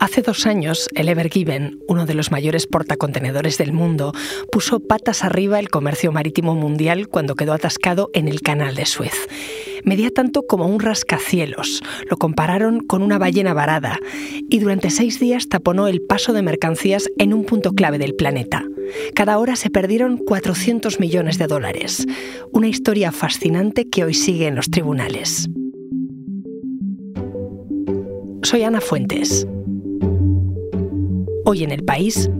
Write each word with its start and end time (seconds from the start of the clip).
Hace 0.00 0.22
dos 0.22 0.46
años, 0.46 0.88
el 0.94 1.08
Ever 1.08 1.28
Given, 1.28 1.80
uno 1.88 2.06
de 2.06 2.14
los 2.14 2.30
mayores 2.30 2.68
portacontenedores 2.68 3.58
del 3.58 3.72
mundo, 3.72 4.12
puso 4.52 4.78
patas 4.78 5.24
arriba 5.24 5.58
el 5.58 5.70
comercio 5.70 6.12
marítimo 6.12 6.54
mundial 6.54 7.08
cuando 7.08 7.34
quedó 7.34 7.52
atascado 7.52 8.08
en 8.14 8.28
el 8.28 8.40
canal 8.40 8.76
de 8.76 8.86
Suez. 8.86 9.26
Medía 9.84 10.10
tanto 10.10 10.42
como 10.46 10.66
un 10.66 10.78
rascacielos, 10.78 11.82
lo 12.08 12.16
compararon 12.16 12.78
con 12.78 13.02
una 13.02 13.18
ballena 13.18 13.54
varada 13.54 13.98
y 14.48 14.60
durante 14.60 14.90
seis 14.90 15.18
días 15.18 15.48
taponó 15.48 15.88
el 15.88 16.00
paso 16.00 16.32
de 16.32 16.42
mercancías 16.42 17.08
en 17.18 17.34
un 17.34 17.44
punto 17.44 17.72
clave 17.72 17.98
del 17.98 18.14
planeta. 18.14 18.64
Cada 19.16 19.36
hora 19.38 19.56
se 19.56 19.68
perdieron 19.68 20.16
400 20.16 21.00
millones 21.00 21.38
de 21.38 21.48
dólares. 21.48 22.06
Una 22.52 22.68
historia 22.68 23.10
fascinante 23.10 23.88
que 23.88 24.04
hoy 24.04 24.14
sigue 24.14 24.46
en 24.46 24.54
los 24.54 24.70
tribunales. 24.70 25.48
Soy 28.44 28.62
Ana 28.62 28.80
Fuentes. 28.80 29.46
Hoy 31.50 31.64
en 31.64 31.70
el 31.70 31.82
país, 31.82 32.30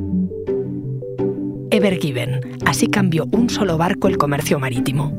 Ever 1.70 1.98
Given. 1.98 2.58
Así 2.66 2.88
cambió 2.88 3.24
un 3.32 3.48
solo 3.48 3.78
barco 3.78 4.06
el 4.06 4.18
comercio 4.18 4.58
marítimo. 4.58 5.14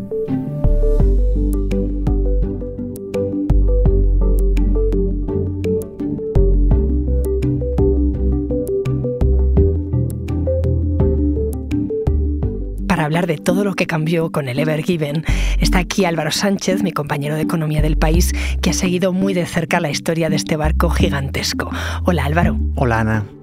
Para 12.88 13.06
hablar 13.06 13.26
de 13.26 13.38
todo 13.38 13.64
lo 13.64 13.74
que 13.74 13.88
cambió 13.88 14.32
con 14.32 14.50
el 14.50 14.60
Ever 14.60 14.84
Given, 14.84 15.26
está 15.60 15.80
aquí 15.80 16.06
Álvaro 16.06 16.30
Sánchez, 16.30 16.84
mi 16.84 16.92
compañero 16.92 17.34
de 17.34 17.42
economía 17.42 17.82
del 17.82 17.98
país, 17.98 18.34
que 18.62 18.70
ha 18.70 18.74
seguido 18.74 19.14
muy 19.14 19.34
de 19.34 19.48
cerca 19.48 19.80
la 19.80 19.90
historia 19.90 20.30
de 20.30 20.36
este 20.36 20.58
barco 20.58 20.92
gigantesco. 20.92 21.72
Hola 22.06 22.26
Álvaro. 22.26 22.56
Hola 22.76 23.00
Ana. 23.00 23.39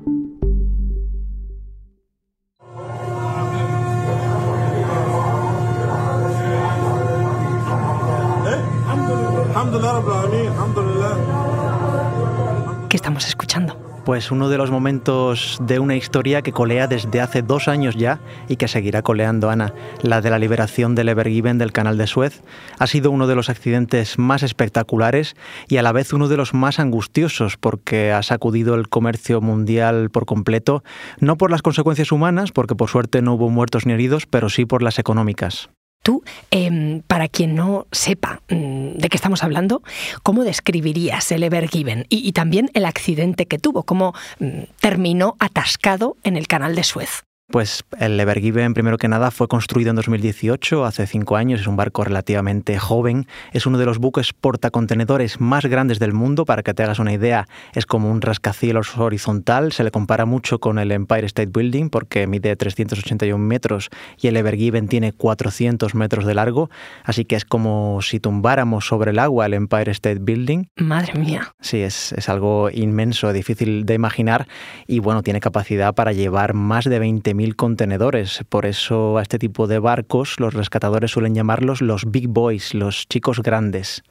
Escuchando? 13.25 13.77
Pues 14.05 14.31
uno 14.31 14.49
de 14.49 14.57
los 14.57 14.71
momentos 14.71 15.59
de 15.61 15.81
una 15.81 15.97
historia 15.97 16.43
que 16.43 16.53
colea 16.53 16.87
desde 16.87 17.21
hace 17.21 17.43
dos 17.43 17.67
años 17.67 17.97
ya 17.97 18.21
y 18.49 18.55
que 18.55 18.69
seguirá 18.69 19.03
coleando, 19.03 19.51
Ana. 19.51 19.75
La 20.01 20.21
de 20.21 20.31
la 20.31 20.39
liberación 20.39 20.95
del 20.95 21.09
Evergiven 21.09 21.59
del 21.59 21.73
canal 21.73 21.99
de 21.99 22.07
Suez 22.07 22.43
ha 22.79 22.87
sido 22.87 23.11
uno 23.11 23.27
de 23.27 23.35
los 23.35 23.49
accidentes 23.51 24.17
más 24.17 24.45
espectaculares 24.45 25.35
y 25.67 25.79
a 25.79 25.83
la 25.83 25.91
vez 25.91 26.13
uno 26.13 26.29
de 26.29 26.37
los 26.37 26.55
más 26.55 26.79
angustiosos 26.79 27.57
porque 27.57 28.13
ha 28.13 28.23
sacudido 28.23 28.77
el 28.77 28.89
comercio 28.89 29.41
mundial 29.41 30.11
por 30.11 30.25
completo, 30.25 30.85
no 31.19 31.37
por 31.37 31.51
las 31.51 31.63
consecuencias 31.63 32.13
humanas, 32.13 32.53
porque 32.53 32.77
por 32.77 32.89
suerte 32.89 33.23
no 33.23 33.35
hubo 33.35 33.51
muertos 33.51 33.87
ni 33.87 33.95
heridos, 33.95 34.27
pero 34.27 34.51
sí 34.51 34.67
por 34.67 34.83
las 34.83 35.01
económicas. 35.01 35.69
Tú, 36.07 36.23
eh, 36.53 37.03
para 37.09 37.27
quien 37.27 37.57
no 37.57 37.89
sepa 37.91 38.41
mm, 38.49 38.93
de 38.93 39.09
qué 39.09 39.17
estamos 39.17 39.43
hablando, 39.43 39.83
¿cómo 40.23 40.45
describirías 40.45 41.33
el 41.33 41.43
Evergiven 41.43 42.07
y, 42.09 42.19
y 42.29 42.31
también 42.31 42.71
el 42.75 42.85
accidente 42.85 43.47
que 43.47 43.59
tuvo? 43.59 43.83
¿Cómo 43.83 44.15
mm, 44.39 44.67
terminó 44.79 45.35
atascado 45.41 46.17
en 46.23 46.37
el 46.37 46.47
canal 46.47 46.77
de 46.77 46.85
Suez? 46.85 47.25
Pues 47.49 47.85
el 48.01 48.19
Evergiven, 48.19 48.75
primero 48.75 48.99
que 48.99 49.07
nada, 49.07 49.31
fue 49.31 49.47
construido 49.47 49.91
en 49.91 49.97
2018, 49.97 50.85
hace 50.85 51.07
cinco 51.07 51.37
años, 51.37 51.61
es 51.61 51.69
un 51.69 51.77
barco 51.77 52.03
relativamente 52.03 52.77
joven, 52.77 53.29
es 53.53 53.67
uno 53.67 53.79
de 53.79 53.87
los 53.87 53.99
buques 53.99 54.33
portacontenedores 54.33 55.41
más 55.41 55.65
grandes 55.65 56.01
del 56.01 56.13
mundo, 56.13 56.45
para 56.45 56.65
que 56.65 56.75
te 56.75 56.83
hagas 56.83 56.99
una 56.99 57.13
idea, 57.13 57.47
es 57.73 57.87
como 57.87 58.11
un 58.11 58.21
rascacielos 58.21 58.99
horizontal, 58.99 59.71
se 59.71 59.85
le 59.85 59.93
compara 59.93 60.27
mucho 60.27 60.59
con 60.59 60.81
el 60.81 60.91
Empire 60.91 61.27
State 61.27 61.51
Building 61.55 61.89
porque 61.89 62.27
mide 62.27 62.57
381 62.57 63.39
metros 63.39 63.91
y 64.21 64.27
el 64.27 64.37
Evergiven 64.37 64.89
tiene 64.89 65.13
400 65.13 65.95
metros 65.95 66.25
de 66.25 66.35
largo, 66.35 66.69
así 67.05 67.25
que 67.25 67.37
es 67.37 67.45
como 67.45 68.03
si 68.03 68.19
tumbáramos 68.19 68.89
sobre 68.89 69.13
el 69.13 69.21
agua 69.21 69.47
el 69.47 69.55
Empire 69.55 69.93
State 69.93 70.19
Building. 70.21 70.65
Madre 70.79 71.15
mía. 71.15 71.55
Sí, 71.61 71.81
es, 71.81 72.13
es 72.13 72.29
algo 72.29 72.71
inmenso, 72.73 73.33
difícil 73.33 73.87
de 73.87 73.95
imaginar 73.95 74.49
y 74.89 74.99
bueno, 74.99 75.23
tiene 75.23 75.39
capacidad 75.39 75.95
para 75.95 76.13
llevar 76.13 76.53
más 76.53 76.87
de 76.87 76.99
20 76.99 77.36
mil 77.37 77.55
contenedores. 77.55 78.45
Por 78.49 78.67
eso 78.67 79.19
a 79.19 79.23
este 79.23 79.39
tipo 79.39 79.67
de 79.67 79.79
barcos 79.79 80.41
los 80.41 80.55
rescatadores 80.55 81.13
suelen 81.13 81.35
llamarlos 81.35 81.83
los 81.83 82.11
big 82.11 82.29
boys, 82.29 82.75
los 82.75 83.07
chicos 83.09 83.41
grandes. 83.43 84.03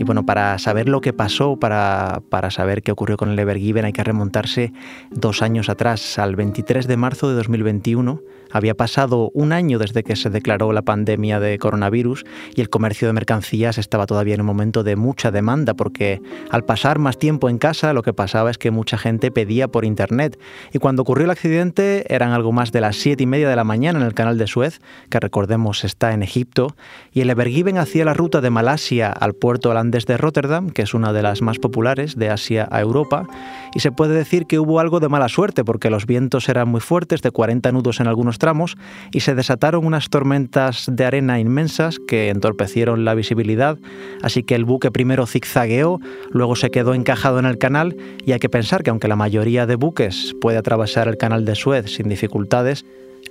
Y 0.00 0.02
bueno, 0.02 0.24
para 0.24 0.58
saber 0.58 0.88
lo 0.88 1.02
que 1.02 1.12
pasó, 1.12 1.58
para, 1.58 2.22
para 2.30 2.50
saber 2.50 2.82
qué 2.82 2.90
ocurrió 2.90 3.18
con 3.18 3.28
el 3.28 3.38
Evergiven, 3.38 3.84
hay 3.84 3.92
que 3.92 4.02
remontarse 4.02 4.72
dos 5.10 5.42
años 5.42 5.68
atrás, 5.68 6.18
al 6.18 6.36
23 6.36 6.86
de 6.86 6.96
marzo 6.96 7.28
de 7.28 7.34
2021. 7.34 8.22
Había 8.50 8.74
pasado 8.74 9.30
un 9.34 9.52
año 9.52 9.78
desde 9.78 10.02
que 10.02 10.16
se 10.16 10.30
declaró 10.30 10.72
la 10.72 10.82
pandemia 10.82 11.38
de 11.38 11.58
coronavirus 11.58 12.24
y 12.54 12.60
el 12.60 12.68
comercio 12.68 13.06
de 13.06 13.12
mercancías 13.12 13.78
estaba 13.78 14.06
todavía 14.06 14.34
en 14.34 14.40
un 14.40 14.46
momento 14.46 14.82
de 14.82 14.96
mucha 14.96 15.30
demanda 15.30 15.74
porque 15.74 16.20
al 16.50 16.64
pasar 16.64 16.98
más 16.98 17.16
tiempo 17.16 17.48
en 17.48 17.58
casa 17.58 17.92
lo 17.92 18.02
que 18.02 18.12
pasaba 18.12 18.50
es 18.50 18.58
que 18.58 18.72
mucha 18.72 18.98
gente 18.98 19.30
pedía 19.30 19.68
por 19.68 19.84
internet. 19.84 20.40
Y 20.72 20.78
cuando 20.78 21.02
ocurrió 21.02 21.26
el 21.26 21.30
accidente 21.30 22.12
eran 22.12 22.32
algo 22.32 22.50
más 22.52 22.72
de 22.72 22.80
las 22.80 22.96
siete 22.96 23.22
y 23.22 23.26
media 23.26 23.48
de 23.48 23.54
la 23.54 23.64
mañana 23.64 24.00
en 24.00 24.06
el 24.06 24.14
canal 24.14 24.36
de 24.36 24.46
Suez, 24.46 24.80
que 25.10 25.20
recordemos 25.20 25.84
está 25.84 26.12
en 26.12 26.22
Egipto, 26.22 26.74
y 27.12 27.20
el 27.20 27.30
Evergiven 27.30 27.78
hacía 27.78 28.04
la 28.04 28.14
ruta 28.14 28.40
de 28.40 28.50
Malasia 28.50 29.12
al 29.12 29.34
puerto 29.34 29.70
holandés 29.70 29.89
de 29.90 30.16
Rotterdam, 30.16 30.70
que 30.70 30.82
es 30.82 30.94
una 30.94 31.12
de 31.12 31.22
las 31.22 31.42
más 31.42 31.58
populares 31.58 32.16
de 32.16 32.30
Asia 32.30 32.68
a 32.70 32.80
Europa, 32.80 33.26
y 33.74 33.80
se 33.80 33.92
puede 33.92 34.14
decir 34.14 34.46
que 34.46 34.58
hubo 34.58 34.80
algo 34.80 35.00
de 35.00 35.08
mala 35.08 35.28
suerte 35.28 35.64
porque 35.64 35.90
los 35.90 36.06
vientos 36.06 36.48
eran 36.48 36.68
muy 36.68 36.80
fuertes, 36.80 37.22
de 37.22 37.30
40 37.30 37.72
nudos 37.72 38.00
en 38.00 38.06
algunos 38.06 38.38
tramos 38.38 38.76
y 39.12 39.20
se 39.20 39.34
desataron 39.34 39.84
unas 39.84 40.08
tormentas 40.08 40.86
de 40.90 41.04
arena 41.04 41.40
inmensas 41.40 41.98
que 41.98 42.28
entorpecieron 42.28 43.04
la 43.04 43.14
visibilidad, 43.14 43.78
así 44.22 44.42
que 44.42 44.54
el 44.54 44.64
buque 44.64 44.90
primero 44.90 45.26
zigzagueó, 45.26 46.00
luego 46.30 46.56
se 46.56 46.70
quedó 46.70 46.94
encajado 46.94 47.38
en 47.38 47.46
el 47.46 47.58
canal 47.58 47.96
y 48.24 48.32
hay 48.32 48.38
que 48.38 48.48
pensar 48.48 48.82
que 48.82 48.90
aunque 48.90 49.08
la 49.08 49.16
mayoría 49.16 49.66
de 49.66 49.76
buques 49.76 50.34
puede 50.40 50.58
atravesar 50.58 51.08
el 51.08 51.16
canal 51.16 51.44
de 51.44 51.54
Suez 51.54 51.94
sin 51.94 52.08
dificultades, 52.08 52.84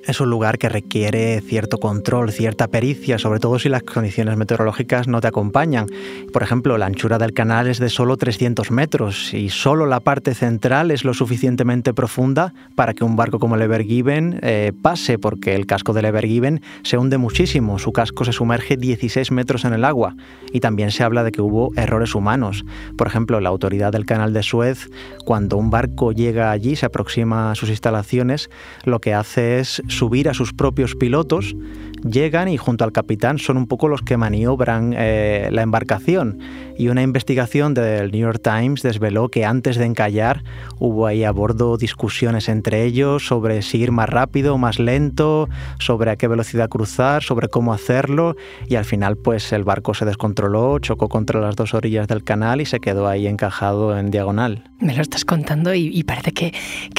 es 0.09 0.19
un 0.19 0.29
lugar 0.29 0.57
que 0.57 0.69
requiere 0.69 1.39
cierto 1.41 1.77
control, 1.77 2.31
cierta 2.31 2.67
pericia, 2.67 3.19
sobre 3.19 3.39
todo 3.39 3.59
si 3.59 3.69
las 3.69 3.83
condiciones 3.83 4.37
meteorológicas 4.37 5.07
no 5.07 5.21
te 5.21 5.27
acompañan. 5.27 5.87
Por 6.33 6.41
ejemplo, 6.41 6.77
la 6.77 6.87
anchura 6.87 7.19
del 7.19 7.33
canal 7.33 7.67
es 7.67 7.79
de 7.79 7.89
solo 7.89 8.17
300 8.17 8.71
metros 8.71 9.33
y 9.33 9.49
solo 9.49 9.85
la 9.85 9.99
parte 9.99 10.33
central 10.33 10.89
es 10.91 11.03
lo 11.03 11.13
suficientemente 11.13 11.93
profunda 11.93 12.53
para 12.75 12.93
que 12.93 13.03
un 13.03 13.15
barco 13.15 13.39
como 13.39 13.55
el 13.55 13.61
Evergiven 13.61 14.39
eh, 14.41 14.71
pase, 14.81 15.19
porque 15.19 15.53
el 15.53 15.67
casco 15.67 15.93
del 15.93 16.05
Evergiven 16.05 16.61
se 16.83 16.97
hunde 16.97 17.17
muchísimo. 17.17 17.77
Su 17.77 17.91
casco 17.91 18.25
se 18.25 18.33
sumerge 18.33 18.77
16 18.77 19.31
metros 19.31 19.63
en 19.65 19.73
el 19.73 19.85
agua 19.85 20.15
y 20.51 20.59
también 20.59 20.91
se 20.91 21.03
habla 21.03 21.23
de 21.23 21.31
que 21.31 21.41
hubo 21.41 21.71
errores 21.75 22.15
humanos. 22.15 22.65
Por 22.97 23.07
ejemplo, 23.07 23.39
la 23.41 23.49
autoridad 23.49 23.91
del 23.91 24.05
canal 24.05 24.33
de 24.33 24.43
Suez, 24.43 24.89
cuando 25.25 25.57
un 25.57 25.69
barco 25.69 26.13
llega 26.13 26.51
allí, 26.51 26.75
se 26.75 26.87
aproxima 26.87 27.51
a 27.51 27.55
sus 27.55 27.69
instalaciones, 27.69 28.49
lo 28.85 28.99
que 28.99 29.13
hace 29.13 29.59
es 29.59 29.78
subir 29.87 30.29
a 30.29 30.33
sus 30.33 30.53
propios 30.53 30.95
pilotos, 30.95 31.55
llegan 32.03 32.47
y 32.47 32.57
junto 32.57 32.83
al 32.83 32.91
capitán 32.91 33.37
son 33.37 33.57
un 33.57 33.67
poco 33.67 33.87
los 33.87 34.01
que 34.01 34.17
maniobran 34.17 34.93
eh, 34.97 35.49
la 35.51 35.61
embarcación. 35.61 36.39
Y 36.77 36.87
una 36.87 37.01
investigación 37.01 37.73
del 37.73 38.11
New 38.11 38.21
York 38.21 38.41
Times 38.41 38.81
desveló 38.81 39.29
que 39.29 39.45
antes 39.45 39.77
de 39.77 39.85
encallar 39.85 40.43
hubo 40.79 41.07
ahí 41.07 41.23
a 41.23 41.31
bordo 41.31 41.77
discusiones 41.77 42.47
entre 42.47 42.85
ellos 42.85 43.27
sobre 43.27 43.61
si 43.61 43.79
ir 43.79 43.91
más 43.91 44.09
rápido 44.09 44.55
o 44.55 44.57
más 44.57 44.79
lento, 44.79 45.49
sobre 45.79 46.11
a 46.11 46.15
qué 46.15 46.27
velocidad 46.27 46.69
cruzar, 46.69 47.23
sobre 47.23 47.49
cómo 47.49 47.73
hacerlo 47.73 48.35
y 48.67 48.75
al 48.75 48.85
final 48.85 49.17
pues 49.17 49.51
el 49.51 49.63
barco 49.63 49.93
se 49.93 50.05
descontroló, 50.05 50.79
chocó 50.79 51.09
contra 51.09 51.41
las 51.41 51.55
dos 51.55 51.73
orillas 51.73 52.07
del 52.07 52.23
canal 52.23 52.61
y 52.61 52.65
se 52.65 52.79
quedó 52.79 53.07
ahí 53.07 53.27
encajado 53.27 53.97
en 53.97 54.11
diagonal. 54.11 54.63
Me 54.79 54.95
lo 54.95 55.01
estás 55.01 55.25
contando 55.25 55.73
y, 55.73 56.03
parece 56.03 56.31
que, 56.31 56.53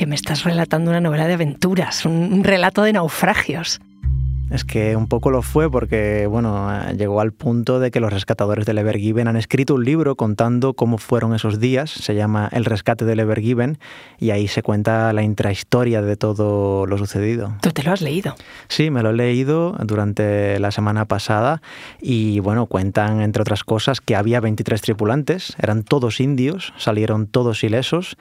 me 0.06 0.14
estás 0.14 0.44
relatando 0.44 0.90
una 0.90 1.00
novela 1.00 1.26
de 1.26 1.34
aventuras, 1.34 2.04
un 2.04 2.44
relato 2.44 2.82
de 2.82 2.92
naufragios. 2.92 3.80
Es 4.50 4.64
que 4.64 4.96
un 4.96 5.06
poco 5.06 5.30
lo 5.30 5.42
fue 5.42 5.70
porque, 5.70 6.26
bueno, 6.26 6.68
llegó 6.96 7.20
al 7.20 7.32
punto 7.32 7.78
de 7.78 7.92
que 7.92 8.00
los 8.00 8.12
rescatadores 8.12 8.66
del 8.66 8.78
Evergiven 8.78 9.28
han 9.28 9.36
escrito 9.36 9.74
un 9.76 9.84
libro 9.84 10.16
contando 10.16 10.74
cómo 10.74 10.98
fueron 10.98 11.34
esos 11.34 11.60
días, 11.60 11.90
se 11.90 12.16
llama 12.16 12.48
El 12.50 12.64
rescate 12.64 13.04
del 13.04 13.20
Evergiven, 13.20 13.78
y 14.18 14.30
ahí 14.30 14.48
se 14.48 14.62
cuenta 14.64 15.12
la 15.12 15.22
intrahistoria 15.22 16.02
de 16.02 16.16
todo 16.16 16.84
lo 16.86 16.98
sucedido. 16.98 17.54
¿Tú 17.62 17.70
te 17.70 17.84
lo 17.84 17.92
has 17.92 18.02
leído? 18.02 18.34
Sí, 18.66 18.90
me 18.90 19.02
lo 19.02 19.10
he 19.10 19.14
leído 19.14 19.76
durante 19.84 20.58
la 20.58 20.72
semana 20.72 21.04
pasada 21.04 21.62
y, 22.00 22.40
bueno, 22.40 22.66
cuentan, 22.66 23.22
entre 23.22 23.42
otras 23.42 23.62
cosas, 23.62 24.00
que 24.00 24.16
había 24.16 24.40
23 24.40 24.80
tripulantes, 24.80 25.54
eran 25.60 25.84
todos 25.84 26.18
indios, 26.18 26.72
salieron 26.76 27.28
todos 27.28 27.62
ilesos 27.62 28.16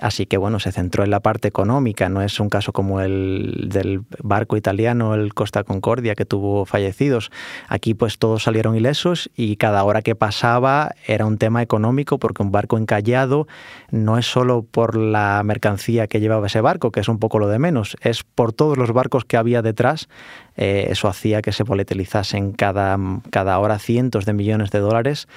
Así 0.00 0.26
que 0.26 0.36
bueno, 0.36 0.58
se 0.58 0.72
centró 0.72 1.04
en 1.04 1.10
la 1.10 1.20
parte 1.20 1.48
económica, 1.48 2.08
no 2.08 2.22
es 2.22 2.40
un 2.40 2.48
caso 2.48 2.72
como 2.72 3.00
el 3.00 3.68
del 3.68 4.02
barco 4.22 4.56
italiano, 4.56 5.14
el 5.14 5.34
Costa 5.34 5.64
Concordia, 5.64 6.14
que 6.14 6.24
tuvo 6.24 6.64
fallecidos. 6.64 7.30
Aquí 7.68 7.94
pues 7.94 8.18
todos 8.18 8.42
salieron 8.42 8.74
ilesos 8.74 9.30
y 9.36 9.56
cada 9.56 9.84
hora 9.84 10.02
que 10.02 10.14
pasaba 10.14 10.92
era 11.06 11.26
un 11.26 11.38
tema 11.38 11.62
económico 11.62 12.18
porque 12.18 12.42
un 12.42 12.50
barco 12.50 12.78
encallado 12.78 13.46
no 13.90 14.18
es 14.18 14.26
solo 14.26 14.62
por 14.62 14.96
la 14.96 15.42
mercancía 15.44 16.06
que 16.06 16.20
llevaba 16.20 16.46
ese 16.46 16.60
barco, 16.60 16.90
que 16.90 17.00
es 17.00 17.08
un 17.08 17.18
poco 17.18 17.38
lo 17.38 17.48
de 17.48 17.58
menos, 17.58 17.96
es 18.00 18.22
por 18.22 18.52
todos 18.52 18.78
los 18.78 18.92
barcos 18.92 19.24
que 19.24 19.36
había 19.36 19.62
detrás. 19.62 20.08
Eh, 20.56 20.88
eso 20.90 21.08
hacía 21.08 21.42
que 21.42 21.52
se 21.52 21.62
volatilizasen 21.62 22.52
cada, 22.52 22.98
cada 23.30 23.58
hora 23.58 23.78
cientos 23.78 24.24
de 24.24 24.32
millones 24.32 24.70
de 24.70 24.80
dólares 24.80 25.28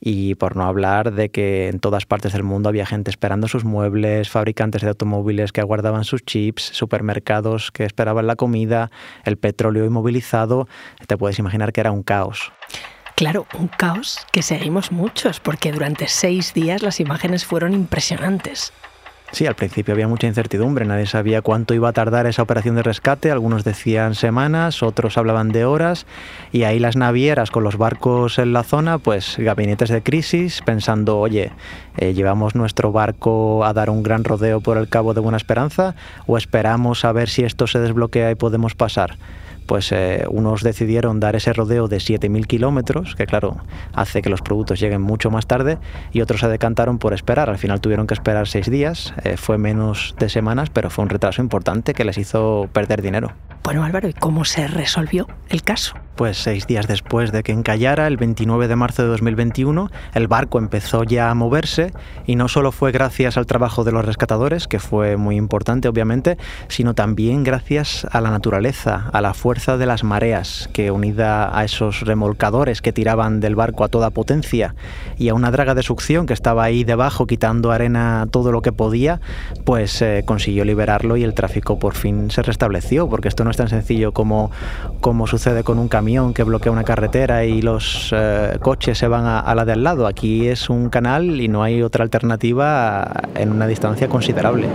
y 0.00 0.34
por 0.36 0.56
no 0.56 0.64
hablar 0.64 1.12
de 1.12 1.28
que 1.28 1.68
en 1.68 1.80
todas 1.80 2.06
partes 2.06 2.32
del 2.32 2.42
mundo 2.42 2.68
había 2.68 2.86
gente 2.86 3.10
esperando 3.10 3.48
sus 3.48 3.64
muebles, 3.64 4.30
fabricantes 4.30 4.82
de 4.82 4.88
automóviles 4.88 5.52
que 5.52 5.60
aguardaban 5.60 6.04
sus 6.04 6.24
chips, 6.24 6.62
supermercados 6.72 7.70
que 7.70 7.84
esperaban 7.84 8.26
la 8.26 8.36
comida, 8.36 8.90
el 9.24 9.36
petróleo 9.36 9.84
inmovilizado, 9.84 10.68
te 11.06 11.16
puedes 11.16 11.38
imaginar 11.38 11.72
que 11.72 11.80
era 11.80 11.92
un 11.92 12.02
caos. 12.02 12.52
Claro, 13.16 13.46
un 13.58 13.68
caos 13.68 14.18
que 14.32 14.40
seguimos 14.40 14.92
muchos, 14.92 15.40
porque 15.40 15.72
durante 15.72 16.08
seis 16.08 16.54
días 16.54 16.82
las 16.82 17.00
imágenes 17.00 17.44
fueron 17.44 17.74
impresionantes. 17.74 18.72
Sí, 19.32 19.46
al 19.46 19.54
principio 19.54 19.94
había 19.94 20.08
mucha 20.08 20.26
incertidumbre, 20.26 20.84
nadie 20.84 21.06
sabía 21.06 21.40
cuánto 21.40 21.72
iba 21.72 21.88
a 21.88 21.92
tardar 21.92 22.26
esa 22.26 22.42
operación 22.42 22.74
de 22.74 22.82
rescate, 22.82 23.30
algunos 23.30 23.62
decían 23.62 24.16
semanas, 24.16 24.82
otros 24.82 25.16
hablaban 25.16 25.50
de 25.50 25.64
horas, 25.64 26.04
y 26.50 26.64
ahí 26.64 26.80
las 26.80 26.96
navieras 26.96 27.52
con 27.52 27.62
los 27.62 27.76
barcos 27.76 28.40
en 28.40 28.52
la 28.52 28.64
zona, 28.64 28.98
pues 28.98 29.36
gabinetes 29.38 29.88
de 29.88 30.02
crisis, 30.02 30.62
pensando, 30.64 31.20
oye, 31.20 31.52
eh, 31.96 32.12
¿llevamos 32.12 32.56
nuestro 32.56 32.90
barco 32.90 33.64
a 33.64 33.72
dar 33.72 33.88
un 33.88 34.02
gran 34.02 34.24
rodeo 34.24 34.60
por 34.60 34.76
el 34.78 34.88
Cabo 34.88 35.14
de 35.14 35.20
Buena 35.20 35.36
Esperanza 35.36 35.94
o 36.26 36.36
esperamos 36.36 37.04
a 37.04 37.12
ver 37.12 37.28
si 37.28 37.44
esto 37.44 37.68
se 37.68 37.78
desbloquea 37.78 38.32
y 38.32 38.34
podemos 38.34 38.74
pasar? 38.74 39.16
Pues 39.66 39.92
eh, 39.92 40.24
unos 40.28 40.62
decidieron 40.62 41.20
dar 41.20 41.36
ese 41.36 41.52
rodeo 41.52 41.88
de 41.88 41.98
7.000 41.98 42.46
kilómetros, 42.46 43.14
que 43.14 43.26
claro, 43.26 43.58
hace 43.92 44.22
que 44.22 44.30
los 44.30 44.42
productos 44.42 44.80
lleguen 44.80 45.02
mucho 45.02 45.30
más 45.30 45.46
tarde, 45.46 45.78
y 46.12 46.20
otros 46.20 46.40
se 46.40 46.48
decantaron 46.48 46.98
por 46.98 47.12
esperar. 47.12 47.50
Al 47.50 47.58
final 47.58 47.80
tuvieron 47.80 48.06
que 48.06 48.14
esperar 48.14 48.48
seis 48.48 48.70
días, 48.70 49.14
eh, 49.24 49.36
fue 49.36 49.58
menos 49.58 50.14
de 50.18 50.28
semanas, 50.28 50.70
pero 50.70 50.90
fue 50.90 51.04
un 51.04 51.10
retraso 51.10 51.42
importante 51.42 51.94
que 51.94 52.04
les 52.04 52.18
hizo 52.18 52.68
perder 52.72 53.02
dinero. 53.02 53.32
Bueno, 53.62 53.84
Álvaro, 53.84 54.08
¿y 54.08 54.12
cómo 54.12 54.44
se 54.44 54.66
resolvió 54.66 55.28
el 55.48 55.62
caso? 55.62 55.94
Pues 56.20 56.36
seis 56.36 56.66
días 56.66 56.86
después 56.86 57.32
de 57.32 57.42
que 57.42 57.52
encallara, 57.52 58.06
el 58.06 58.18
29 58.18 58.68
de 58.68 58.76
marzo 58.76 59.02
de 59.02 59.08
2021, 59.08 59.90
el 60.12 60.28
barco 60.28 60.58
empezó 60.58 61.02
ya 61.02 61.30
a 61.30 61.34
moverse 61.34 61.94
y 62.26 62.36
no 62.36 62.46
solo 62.46 62.72
fue 62.72 62.92
gracias 62.92 63.38
al 63.38 63.46
trabajo 63.46 63.84
de 63.84 63.92
los 63.92 64.04
rescatadores, 64.04 64.68
que 64.68 64.80
fue 64.80 65.16
muy 65.16 65.36
importante 65.36 65.88
obviamente, 65.88 66.36
sino 66.68 66.92
también 66.92 67.42
gracias 67.42 68.06
a 68.10 68.20
la 68.20 68.30
naturaleza, 68.30 69.08
a 69.14 69.22
la 69.22 69.32
fuerza 69.32 69.78
de 69.78 69.86
las 69.86 70.04
mareas, 70.04 70.68
que 70.74 70.90
unida 70.90 71.58
a 71.58 71.64
esos 71.64 72.02
remolcadores 72.02 72.82
que 72.82 72.92
tiraban 72.92 73.40
del 73.40 73.56
barco 73.56 73.84
a 73.84 73.88
toda 73.88 74.10
potencia 74.10 74.74
y 75.16 75.30
a 75.30 75.34
una 75.34 75.50
draga 75.50 75.74
de 75.74 75.82
succión 75.82 76.26
que 76.26 76.34
estaba 76.34 76.64
ahí 76.64 76.84
debajo 76.84 77.26
quitando 77.26 77.72
arena 77.72 78.28
todo 78.30 78.52
lo 78.52 78.60
que 78.60 78.72
podía, 78.72 79.22
pues 79.64 80.02
eh, 80.02 80.22
consiguió 80.26 80.66
liberarlo 80.66 81.16
y 81.16 81.24
el 81.24 81.32
tráfico 81.32 81.78
por 81.78 81.94
fin 81.94 82.30
se 82.30 82.42
restableció, 82.42 83.08
porque 83.08 83.28
esto 83.28 83.42
no 83.42 83.50
es 83.50 83.56
tan 83.56 83.70
sencillo 83.70 84.12
como, 84.12 84.50
como 85.00 85.26
sucede 85.26 85.64
con 85.64 85.78
un 85.78 85.88
camión 85.88 86.09
que 86.34 86.42
bloquea 86.42 86.72
una 86.72 86.84
carretera 86.84 87.44
y 87.44 87.62
los 87.62 88.10
eh, 88.12 88.58
coches 88.60 88.98
se 88.98 89.06
van 89.06 89.24
a, 89.24 89.40
a 89.40 89.54
la 89.54 89.64
de 89.64 89.72
al 89.72 89.84
lado. 89.84 90.06
Aquí 90.06 90.48
es 90.48 90.68
un 90.68 90.90
canal 90.90 91.40
y 91.40 91.48
no 91.48 91.62
hay 91.62 91.82
otra 91.82 92.02
alternativa 92.02 93.08
en 93.34 93.52
una 93.52 93.66
distancia 93.66 94.08
considerable. 94.08 94.66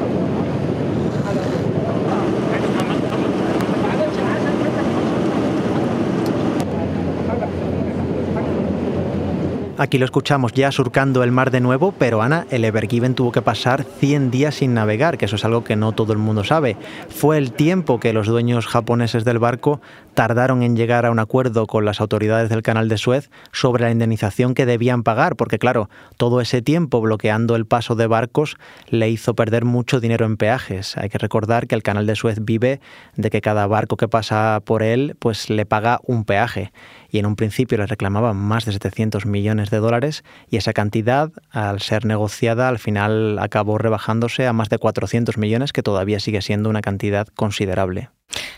Aquí 9.78 9.98
lo 9.98 10.06
escuchamos 10.06 10.54
ya 10.54 10.72
surcando 10.72 11.22
el 11.22 11.34
mar 11.34 11.52
de 11.52 11.60
nuevo, 11.60 11.92
pero 11.92 12.22
Ana, 12.22 12.48
el 12.50 12.64
Evergiven 12.64 13.14
tuvo 13.14 13.34
que 13.34 13.42
pasar 13.42 13.84
100 13.84 14.32
días 14.32 14.56
sin 14.56 14.74
navegar, 14.74 15.18
que 15.18 15.26
eso 15.26 15.36
es 15.36 15.44
algo 15.44 15.66
que 15.66 15.76
no 15.76 15.92
todo 15.92 16.14
el 16.14 16.20
mundo 16.20 16.46
sabe. 16.46 16.78
Fue 17.10 17.38
el 17.38 17.52
tiempo 17.52 18.00
que 18.00 18.14
los 18.14 18.26
dueños 18.26 18.68
japoneses 18.68 19.26
del 19.26 19.38
barco 19.38 19.82
tardaron 20.14 20.64
en 20.64 20.78
llegar 20.78 21.06
a 21.06 21.12
un 21.12 21.20
acuerdo 21.20 21.68
con 21.68 21.84
las 21.84 22.00
autoridades 22.00 22.48
del 22.50 22.62
canal 22.62 22.88
de 22.88 22.98
Suez 22.98 23.30
sobre 23.52 23.84
la 23.84 23.92
indemnización 23.92 24.54
que 24.54 24.66
debían 24.66 25.04
pagar, 25.04 25.36
porque 25.36 25.60
claro, 25.60 25.90
todo 26.16 26.40
ese 26.40 26.62
tiempo 26.62 27.02
bloqueando 27.02 27.58
el 27.58 27.66
paso 27.66 27.96
de 27.96 28.08
barcos 28.08 28.56
le 28.88 29.10
hizo 29.10 29.36
perder 29.36 29.66
mucho 29.66 30.00
dinero 30.00 30.26
en 30.26 30.38
peajes. 30.38 30.96
Hay 30.96 31.10
que 31.10 31.18
recordar 31.18 31.68
que 31.68 31.76
el 31.76 31.84
canal 31.84 32.08
de 32.08 32.16
Suez 32.16 32.38
vive 32.42 32.80
de 33.18 33.30
que 33.30 33.42
cada 33.42 33.68
barco 33.68 33.98
que 33.98 34.08
pasa 34.08 34.62
por 34.64 34.84
él 34.84 35.18
pues 35.20 35.50
le 35.50 35.66
paga 35.66 36.00
un 36.04 36.24
peaje 36.24 36.72
y 37.16 37.20
en 37.20 37.26
un 37.26 37.38
principio 37.38 37.78
le 37.78 37.86
reclamaban 37.86 38.36
más 38.36 38.66
de 38.66 38.74
700 38.74 39.26
millones 39.26 39.70
de 39.70 39.78
dólares 39.78 40.26
y 40.50 40.58
esa 40.58 40.74
cantidad, 40.74 41.32
al 41.50 41.80
ser 41.80 42.06
negociada, 42.06 42.68
al 42.68 42.78
final 42.78 43.40
acabó 43.40 43.78
rebajándose 43.78 44.46
a 44.46 44.52
más 44.52 44.68
de 44.68 44.80
400 44.80 45.38
millones, 45.38 45.72
que 45.72 45.82
todavía 45.82 46.20
sigue 46.20 46.42
siendo 46.42 46.70
una 46.70 46.82
cantidad 46.82 47.26
considerable. 47.28 48.10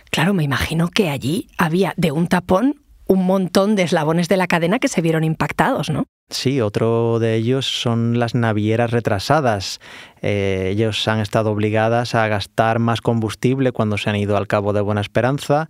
Claro, 0.10 0.34
me 0.34 0.44
imagino 0.44 0.88
que 0.88 1.12
allí 1.12 1.50
había 1.60 1.94
de 1.98 2.12
un 2.12 2.26
tapón 2.26 2.82
un 3.06 3.26
montón 3.26 3.76
de 3.76 3.84
eslabones 3.84 4.28
de 4.28 4.38
la 4.38 4.48
cadena 4.48 4.80
que 4.80 4.88
se 4.88 5.02
vieron 5.02 5.24
impactados, 5.24 5.90
¿no? 5.90 6.06
Sí, 6.30 6.60
otro 6.60 7.20
de 7.20 7.36
ellos 7.36 7.66
son 7.66 8.20
las 8.20 8.36
navieras 8.36 8.92
retrasadas. 8.92 9.80
Eh, 10.22 10.72
ellos 10.74 11.08
han 11.08 11.20
estado 11.22 11.52
obligadas 11.52 12.16
a 12.16 12.28
gastar 12.28 12.80
más 12.80 13.00
combustible 13.00 13.72
cuando 13.72 13.98
se 13.98 14.10
han 14.10 14.18
ido 14.18 14.36
al 14.36 14.48
Cabo 14.48 14.74
de 14.74 14.82
Buena 14.82 15.00
Esperanza 15.00 15.70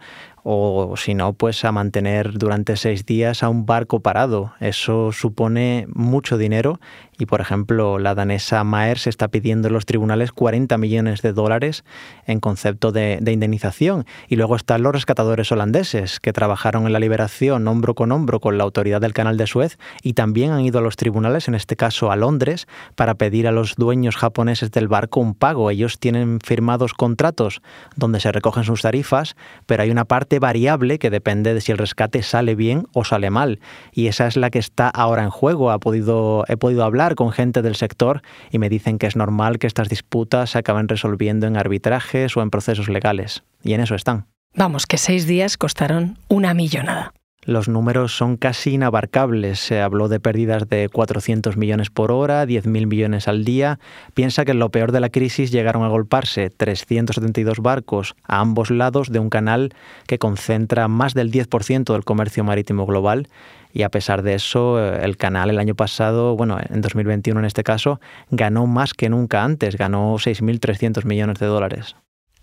o 0.49 0.95
si 0.95 1.13
no, 1.13 1.33
pues 1.33 1.65
a 1.65 1.73
mantener 1.73 2.37
durante 2.37 2.77
seis 2.77 3.05
días 3.05 3.43
a 3.43 3.49
un 3.49 3.65
barco 3.65 3.99
parado. 3.99 4.53
Eso 4.61 5.11
supone 5.11 5.87
mucho 5.93 6.37
dinero 6.37 6.79
y, 7.19 7.25
por 7.25 7.41
ejemplo, 7.41 7.99
la 7.99 8.15
danesa 8.15 8.63
Maer 8.63 8.97
está 9.07 9.27
pidiendo 9.27 9.67
en 9.67 9.73
los 9.73 9.85
tribunales 9.85 10.31
40 10.31 10.77
millones 10.77 11.21
de 11.21 11.33
dólares 11.33 11.83
en 12.27 12.39
concepto 12.39 12.93
de, 12.93 13.17
de, 13.19 13.31
indemnización. 13.33 14.05
Y 14.29 14.37
luego 14.37 14.55
están 14.55 14.83
los 14.83 14.93
rescatadores 14.93 15.51
holandeses 15.51 16.21
que 16.21 16.31
trabajaron 16.31 16.85
en 16.85 16.93
la 16.93 16.99
liberación 16.99 17.67
hombro 17.67 17.93
con 17.93 18.13
hombro 18.13 18.39
con 18.39 18.57
la 18.57 18.63
autoridad 18.63 19.01
del 19.01 19.13
Canal 19.13 19.35
de 19.35 19.47
Suez 19.47 19.77
y 20.01 20.13
también 20.13 20.51
han 20.51 20.61
ido 20.61 20.79
a 20.79 20.81
los 20.81 20.95
tribunales, 20.95 21.49
en 21.49 21.55
este 21.55 21.75
caso 21.75 22.09
a 22.09 22.15
Londres, 22.15 22.67
para 22.95 23.15
pedir 23.15 23.47
a 23.47 23.51
los 23.51 23.75
dueños 23.75 24.15
japoneses 24.15 24.71
del 24.71 24.87
barco 24.87 25.19
un 25.19 25.33
pago. 25.33 25.71
Ellos 25.71 25.99
tienen 25.99 26.39
firmados 26.39 26.93
contratos 26.93 27.61
donde 27.97 28.21
se 28.21 28.31
recogen 28.31 28.63
sus 28.63 28.83
tarifas, 28.83 29.35
pero 29.65 29.83
hay 29.83 29.91
una 29.91 30.05
variable 30.39 30.99
que 30.99 31.09
depende 31.09 31.53
de 31.53 31.61
si 31.61 31.71
el 31.71 31.77
rescate 31.77 32.23
sale 32.23 32.55
bien 32.55 32.87
o 32.93 33.03
sale 33.03 33.29
mal. 33.29 33.59
Y 33.91 34.07
esa 34.07 34.27
es 34.27 34.37
la 34.37 34.49
que 34.49 34.59
está 34.59 34.89
ahora 34.89 35.23
en 35.23 35.29
juego. 35.29 35.71
Ha 35.71 35.79
podido, 35.79 36.43
he 36.47 36.57
podido 36.57 36.83
hablar 36.83 37.15
con 37.15 37.31
gente 37.31 37.61
del 37.61 37.75
sector 37.75 38.21
y 38.51 38.59
me 38.59 38.69
dicen 38.69 38.97
que 38.97 39.07
es 39.07 39.15
normal 39.15 39.59
que 39.59 39.67
estas 39.67 39.89
disputas 39.89 40.51
se 40.51 40.59
acaben 40.59 40.87
resolviendo 40.87 41.47
en 41.47 41.57
arbitrajes 41.57 42.35
o 42.37 42.41
en 42.41 42.49
procesos 42.49 42.89
legales. 42.89 43.43
Y 43.63 43.73
en 43.73 43.81
eso 43.81 43.95
están. 43.95 44.27
Vamos, 44.55 44.85
que 44.85 44.97
seis 44.97 45.27
días 45.27 45.57
costaron 45.57 46.17
una 46.29 46.53
millonada 46.53 47.13
los 47.47 47.69
números 47.69 48.15
son 48.15 48.35
casi 48.35 48.73
inabarcables. 48.73 49.61
Se 49.61 49.79
habló 49.79 50.09
de 50.09 50.19
pérdidas 50.19 50.67
de 50.67 50.89
400 50.89 51.55
millones 51.55 51.89
por 51.89 52.11
hora, 52.11 52.45
10.000 52.45 52.87
millones 52.87 53.29
al 53.29 53.45
día. 53.45 53.79
Piensa 54.13 54.43
que 54.43 54.51
en 54.51 54.59
lo 54.59 54.69
peor 54.69 54.91
de 54.91 54.99
la 54.99 55.09
crisis 55.09 55.49
llegaron 55.49 55.83
a 55.83 55.87
golparse 55.87 56.49
372 56.49 57.59
barcos 57.59 58.15
a 58.25 58.41
ambos 58.41 58.69
lados 58.69 59.13
de 59.13 59.19
un 59.19 59.29
canal 59.29 59.73
que 60.07 60.19
concentra 60.19 60.89
más 60.89 61.13
del 61.13 61.31
10% 61.31 61.93
del 61.93 62.03
comercio 62.03 62.43
marítimo 62.43 62.85
global. 62.85 63.29
Y 63.71 63.83
a 63.83 63.89
pesar 63.89 64.23
de 64.23 64.33
eso, 64.33 64.83
el 64.83 65.15
canal 65.15 65.49
el 65.49 65.59
año 65.59 65.75
pasado, 65.75 66.35
bueno, 66.35 66.57
en 66.69 66.81
2021 66.81 67.39
en 67.39 67.45
este 67.45 67.63
caso, 67.63 68.01
ganó 68.29 68.67
más 68.67 68.93
que 68.93 69.07
nunca 69.07 69.45
antes, 69.45 69.77
ganó 69.77 70.15
6.300 70.15 71.05
millones 71.05 71.39
de 71.39 71.45
dólares. 71.45 71.95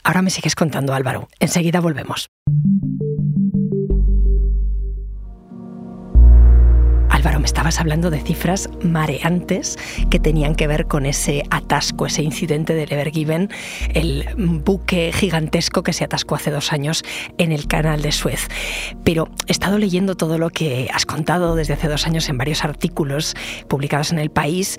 Ahora 0.03 0.23
me 0.23 0.31
sigues 0.31 0.55
contando, 0.55 0.95
Álvaro. 0.95 1.29
Enseguida 1.41 1.81
volvemos. 1.81 2.31
Álvaro, 7.25 7.41
me 7.41 7.47
estabas 7.47 7.81
hablando 7.81 8.11
de 8.11 8.21
cifras 8.21 8.69
mareantes 8.83 9.79
que 10.11 10.19
tenían 10.19 10.55
que 10.55 10.67
ver 10.67 10.87
con 10.87 11.07
ese 11.07 11.43
atasco, 11.49 12.05
ese 12.05 12.23
incidente 12.23 12.75
del 12.75 12.93
Evergiven, 12.93 13.49
el 13.95 14.27
buque 14.37 15.11
gigantesco 15.11 15.83
que 15.83 15.95
se 15.95 16.05
atascó 16.05 16.35
hace 16.35 16.51
dos 16.51 16.71
años 16.75 17.03
en 17.39 17.51
el 17.51 17.67
canal 17.67 18.03
de 18.03 18.13
Suez. 18.13 18.49
Pero 19.05 19.31
he 19.47 19.53
estado 19.53 19.79
leyendo 19.79 20.19
todo 20.19 20.37
lo 20.37 20.51
que 20.51 20.91
has 20.93 21.07
contado 21.07 21.55
desde 21.55 21.73
hace 21.73 21.89
dos 21.89 22.07
años 22.07 22.29
en 22.29 22.37
varios 22.37 22.63
artículos 22.63 23.35
publicados 23.69 24.13
en 24.13 24.19
el 24.19 24.31
país 24.31 24.77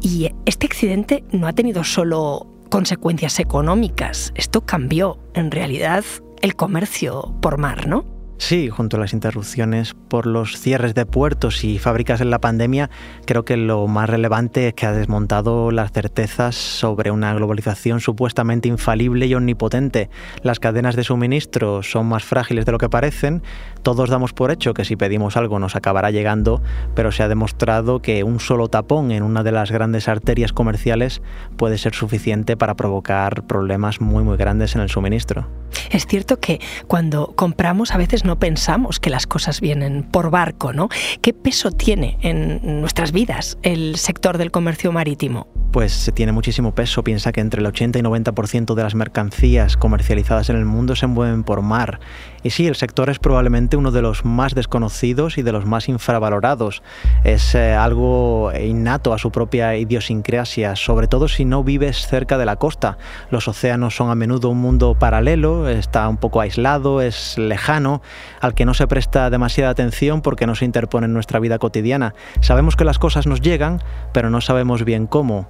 y 0.00 0.32
este 0.46 0.66
accidente 0.66 1.22
no 1.30 1.46
ha 1.46 1.52
tenido 1.52 1.84
solo 1.84 2.48
consecuencias 2.68 3.38
económicas, 3.38 4.32
esto 4.34 4.62
cambió 4.62 5.20
en 5.34 5.52
realidad 5.52 6.04
el 6.42 6.56
comercio 6.56 7.32
por 7.40 7.58
mar, 7.58 7.86
¿no? 7.86 8.13
Sí, 8.36 8.68
junto 8.68 8.96
a 8.96 9.00
las 9.00 9.12
interrupciones 9.12 9.94
por 9.94 10.26
los 10.26 10.58
cierres 10.58 10.94
de 10.94 11.06
puertos 11.06 11.64
y 11.64 11.78
fábricas 11.78 12.20
en 12.20 12.30
la 12.30 12.40
pandemia, 12.40 12.90
creo 13.26 13.44
que 13.44 13.56
lo 13.56 13.86
más 13.86 14.10
relevante 14.10 14.68
es 14.68 14.74
que 14.74 14.86
ha 14.86 14.92
desmontado 14.92 15.70
las 15.70 15.92
certezas 15.92 16.56
sobre 16.56 17.10
una 17.10 17.32
globalización 17.32 18.00
supuestamente 18.00 18.68
infalible 18.68 19.26
y 19.26 19.34
omnipotente. 19.34 20.10
Las 20.42 20.58
cadenas 20.58 20.96
de 20.96 21.04
suministro 21.04 21.82
son 21.82 22.06
más 22.06 22.24
frágiles 22.24 22.66
de 22.66 22.72
lo 22.72 22.78
que 22.78 22.90
parecen. 22.90 23.42
Todos 23.84 24.08
damos 24.08 24.32
por 24.32 24.50
hecho 24.50 24.72
que 24.72 24.86
si 24.86 24.96
pedimos 24.96 25.36
algo 25.36 25.58
nos 25.58 25.76
acabará 25.76 26.10
llegando, 26.10 26.62
pero 26.94 27.12
se 27.12 27.22
ha 27.22 27.28
demostrado 27.28 28.00
que 28.00 28.24
un 28.24 28.40
solo 28.40 28.68
tapón 28.68 29.10
en 29.10 29.22
una 29.22 29.42
de 29.42 29.52
las 29.52 29.70
grandes 29.70 30.08
arterias 30.08 30.54
comerciales 30.54 31.20
puede 31.58 31.76
ser 31.76 31.94
suficiente 31.94 32.56
para 32.56 32.76
provocar 32.76 33.42
problemas 33.42 34.00
muy 34.00 34.24
muy 34.24 34.38
grandes 34.38 34.74
en 34.74 34.80
el 34.80 34.88
suministro. 34.88 35.48
Es 35.90 36.06
cierto 36.06 36.40
que 36.40 36.60
cuando 36.86 37.34
compramos 37.36 37.92
a 37.92 37.98
veces 37.98 38.24
no 38.24 38.38
pensamos 38.38 39.00
que 39.00 39.10
las 39.10 39.26
cosas 39.26 39.60
vienen 39.60 40.02
por 40.02 40.30
barco, 40.30 40.72
¿no? 40.72 40.88
¿Qué 41.20 41.34
peso 41.34 41.70
tiene 41.70 42.16
en 42.22 42.80
nuestras 42.80 43.12
vidas 43.12 43.58
el 43.62 43.96
sector 43.96 44.38
del 44.38 44.50
comercio 44.50 44.92
marítimo? 44.92 45.46
Pues 45.74 46.12
tiene 46.14 46.30
muchísimo 46.30 46.72
peso. 46.72 47.02
Piensa 47.02 47.32
que 47.32 47.40
entre 47.40 47.60
el 47.60 47.66
80 47.66 47.98
y 47.98 48.02
90% 48.02 48.74
de 48.74 48.82
las 48.84 48.94
mercancías 48.94 49.76
comercializadas 49.76 50.48
en 50.48 50.54
el 50.54 50.64
mundo 50.64 50.94
se 50.94 51.08
mueven 51.08 51.42
por 51.42 51.62
mar. 51.62 51.98
Y 52.44 52.50
sí, 52.50 52.68
el 52.68 52.76
sector 52.76 53.10
es 53.10 53.18
probablemente 53.18 53.73
uno 53.76 53.90
de 53.90 54.02
los 54.02 54.24
más 54.24 54.54
desconocidos 54.54 55.38
y 55.38 55.42
de 55.42 55.52
los 55.52 55.66
más 55.66 55.88
infravalorados. 55.88 56.82
Es 57.24 57.54
eh, 57.54 57.74
algo 57.74 58.52
innato 58.58 59.12
a 59.12 59.18
su 59.18 59.30
propia 59.30 59.76
idiosincrasia, 59.76 60.76
sobre 60.76 61.08
todo 61.08 61.28
si 61.28 61.44
no 61.44 61.64
vives 61.64 62.06
cerca 62.06 62.38
de 62.38 62.46
la 62.46 62.56
costa. 62.56 62.98
Los 63.30 63.48
océanos 63.48 63.94
son 63.96 64.10
a 64.10 64.14
menudo 64.14 64.50
un 64.50 64.60
mundo 64.60 64.94
paralelo, 64.98 65.68
está 65.68 66.08
un 66.08 66.16
poco 66.16 66.40
aislado, 66.40 67.00
es 67.00 67.38
lejano, 67.38 68.02
al 68.40 68.54
que 68.54 68.64
no 68.64 68.74
se 68.74 68.86
presta 68.86 69.30
demasiada 69.30 69.70
atención 69.70 70.20
porque 70.20 70.46
no 70.46 70.54
se 70.54 70.64
interpone 70.64 71.06
en 71.06 71.12
nuestra 71.12 71.40
vida 71.40 71.58
cotidiana. 71.58 72.14
Sabemos 72.40 72.76
que 72.76 72.84
las 72.84 72.98
cosas 72.98 73.26
nos 73.26 73.40
llegan, 73.40 73.82
pero 74.12 74.30
no 74.30 74.40
sabemos 74.40 74.84
bien 74.84 75.06
cómo. 75.06 75.48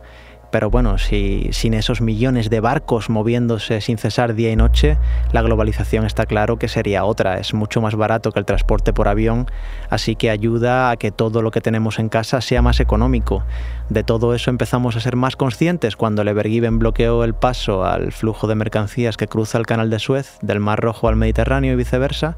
Pero 0.55 0.71
bueno, 0.71 0.99
si, 0.99 1.49
sin 1.51 1.75
esos 1.75 2.01
millones 2.01 2.49
de 2.49 2.61
barcos 2.61 3.11
moviéndose 3.11 3.81
sin 3.81 3.99
cesar 3.99 4.37
día 4.37 4.53
y 4.53 4.55
noche, 4.55 4.99
la 5.33 5.43
globalización 5.43 6.07
está 6.07 6.27
claro 6.27 6.61
que 6.61 6.69
sería 6.69 7.05
otra. 7.05 7.41
Es 7.41 7.55
mucho 7.55 7.81
más 7.81 7.97
barato 7.97 8.31
que 8.31 8.39
el 8.39 8.45
transporte 8.45 8.93
por 8.93 9.09
avión, 9.09 9.51
así 9.91 10.15
que 10.15 10.31
ayuda 10.31 10.91
a 10.91 10.97
que 10.97 11.11
todo 11.11 11.43
lo 11.43 11.51
que 11.51 11.61
tenemos 11.61 11.99
en 11.99 12.09
casa 12.09 12.41
sea 12.41 12.63
más 12.63 12.79
económico. 12.79 13.43
De 13.89 14.05
todo 14.05 14.33
eso 14.33 14.49
empezamos 14.49 14.95
a 14.95 15.01
ser 15.01 15.17
más 15.17 15.35
conscientes 15.35 15.97
cuando 15.97 16.23
el 16.23 16.29
Evergiven 16.29 16.79
bloqueó 16.79 17.25
el 17.25 17.35
paso 17.35 17.85
al 17.85 18.13
flujo 18.13 18.47
de 18.47 18.55
mercancías 18.55 19.17
que 19.17 19.27
cruza 19.27 19.59
el 19.59 19.67
canal 19.67 19.91
de 19.91 19.99
Suez, 19.99 20.39
del 20.41 20.61
Mar 20.61 20.79
Rojo 20.79 21.09
al 21.09 21.17
Mediterráneo 21.17 21.73
y 21.73 21.77
viceversa 21.77 22.37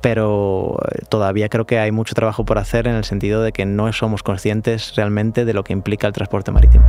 pero 0.00 0.76
eh, 0.90 1.04
todavía 1.08 1.48
creo 1.48 1.66
que 1.66 1.78
hay 1.78 1.90
mucho 1.90 2.14
trabajo 2.14 2.44
por 2.44 2.58
hacer 2.58 2.88
en 2.88 2.94
el 2.94 3.04
sentido 3.04 3.42
de 3.42 3.52
que 3.52 3.64
no 3.64 3.90
somos 3.92 4.22
conscientes 4.22 4.94
realmente 4.96 5.46
de 5.46 5.54
lo 5.54 5.64
que 5.64 5.72
implica 5.72 6.06
el 6.08 6.12
transporte 6.12 6.50
marítimo. 6.50 6.84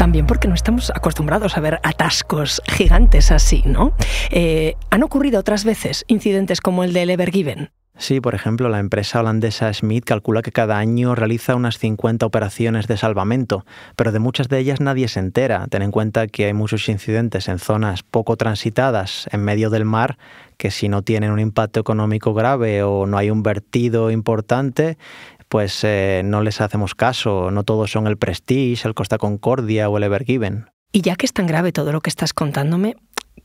También 0.00 0.26
porque 0.26 0.48
no 0.48 0.54
estamos 0.54 0.90
acostumbrados 0.94 1.58
a 1.58 1.60
ver 1.60 1.78
atascos 1.82 2.62
gigantes 2.66 3.30
así, 3.30 3.62
¿no? 3.66 3.92
Eh, 4.30 4.76
¿Han 4.88 5.02
ocurrido 5.02 5.38
otras 5.38 5.64
veces 5.64 6.06
incidentes 6.08 6.62
como 6.62 6.84
el 6.84 6.94
del 6.94 7.10
Evergiven? 7.10 7.68
Sí, 7.98 8.18
por 8.18 8.34
ejemplo, 8.34 8.70
la 8.70 8.78
empresa 8.78 9.20
holandesa 9.20 9.70
Smith 9.74 10.04
calcula 10.06 10.40
que 10.40 10.52
cada 10.52 10.78
año 10.78 11.14
realiza 11.14 11.54
unas 11.54 11.76
50 11.76 12.24
operaciones 12.24 12.86
de 12.86 12.96
salvamento, 12.96 13.66
pero 13.94 14.10
de 14.10 14.20
muchas 14.20 14.48
de 14.48 14.58
ellas 14.60 14.80
nadie 14.80 15.06
se 15.06 15.20
entera. 15.20 15.66
Ten 15.68 15.82
en 15.82 15.90
cuenta 15.90 16.28
que 16.28 16.46
hay 16.46 16.54
muchos 16.54 16.88
incidentes 16.88 17.48
en 17.48 17.58
zonas 17.58 18.02
poco 18.02 18.38
transitadas 18.38 19.28
en 19.32 19.44
medio 19.44 19.68
del 19.68 19.84
mar 19.84 20.16
que 20.56 20.70
si 20.70 20.88
no 20.88 21.02
tienen 21.02 21.30
un 21.30 21.40
impacto 21.40 21.78
económico 21.78 22.32
grave 22.32 22.82
o 22.82 23.06
no 23.06 23.18
hay 23.18 23.30
un 23.30 23.42
vertido 23.42 24.10
importante, 24.10 24.96
pues 25.50 25.82
eh, 25.82 26.22
no 26.24 26.42
les 26.42 26.60
hacemos 26.60 26.94
caso, 26.94 27.50
no 27.50 27.64
todos 27.64 27.90
son 27.90 28.06
el 28.06 28.16
Prestige, 28.16 28.86
el 28.86 28.94
Costa 28.94 29.18
Concordia 29.18 29.90
o 29.90 29.98
el 29.98 30.04
Evergiven. 30.04 30.70
Y 30.92 31.02
ya 31.02 31.16
que 31.16 31.26
es 31.26 31.32
tan 31.32 31.48
grave 31.48 31.72
todo 31.72 31.90
lo 31.90 32.00
que 32.00 32.08
estás 32.08 32.32
contándome, 32.32 32.96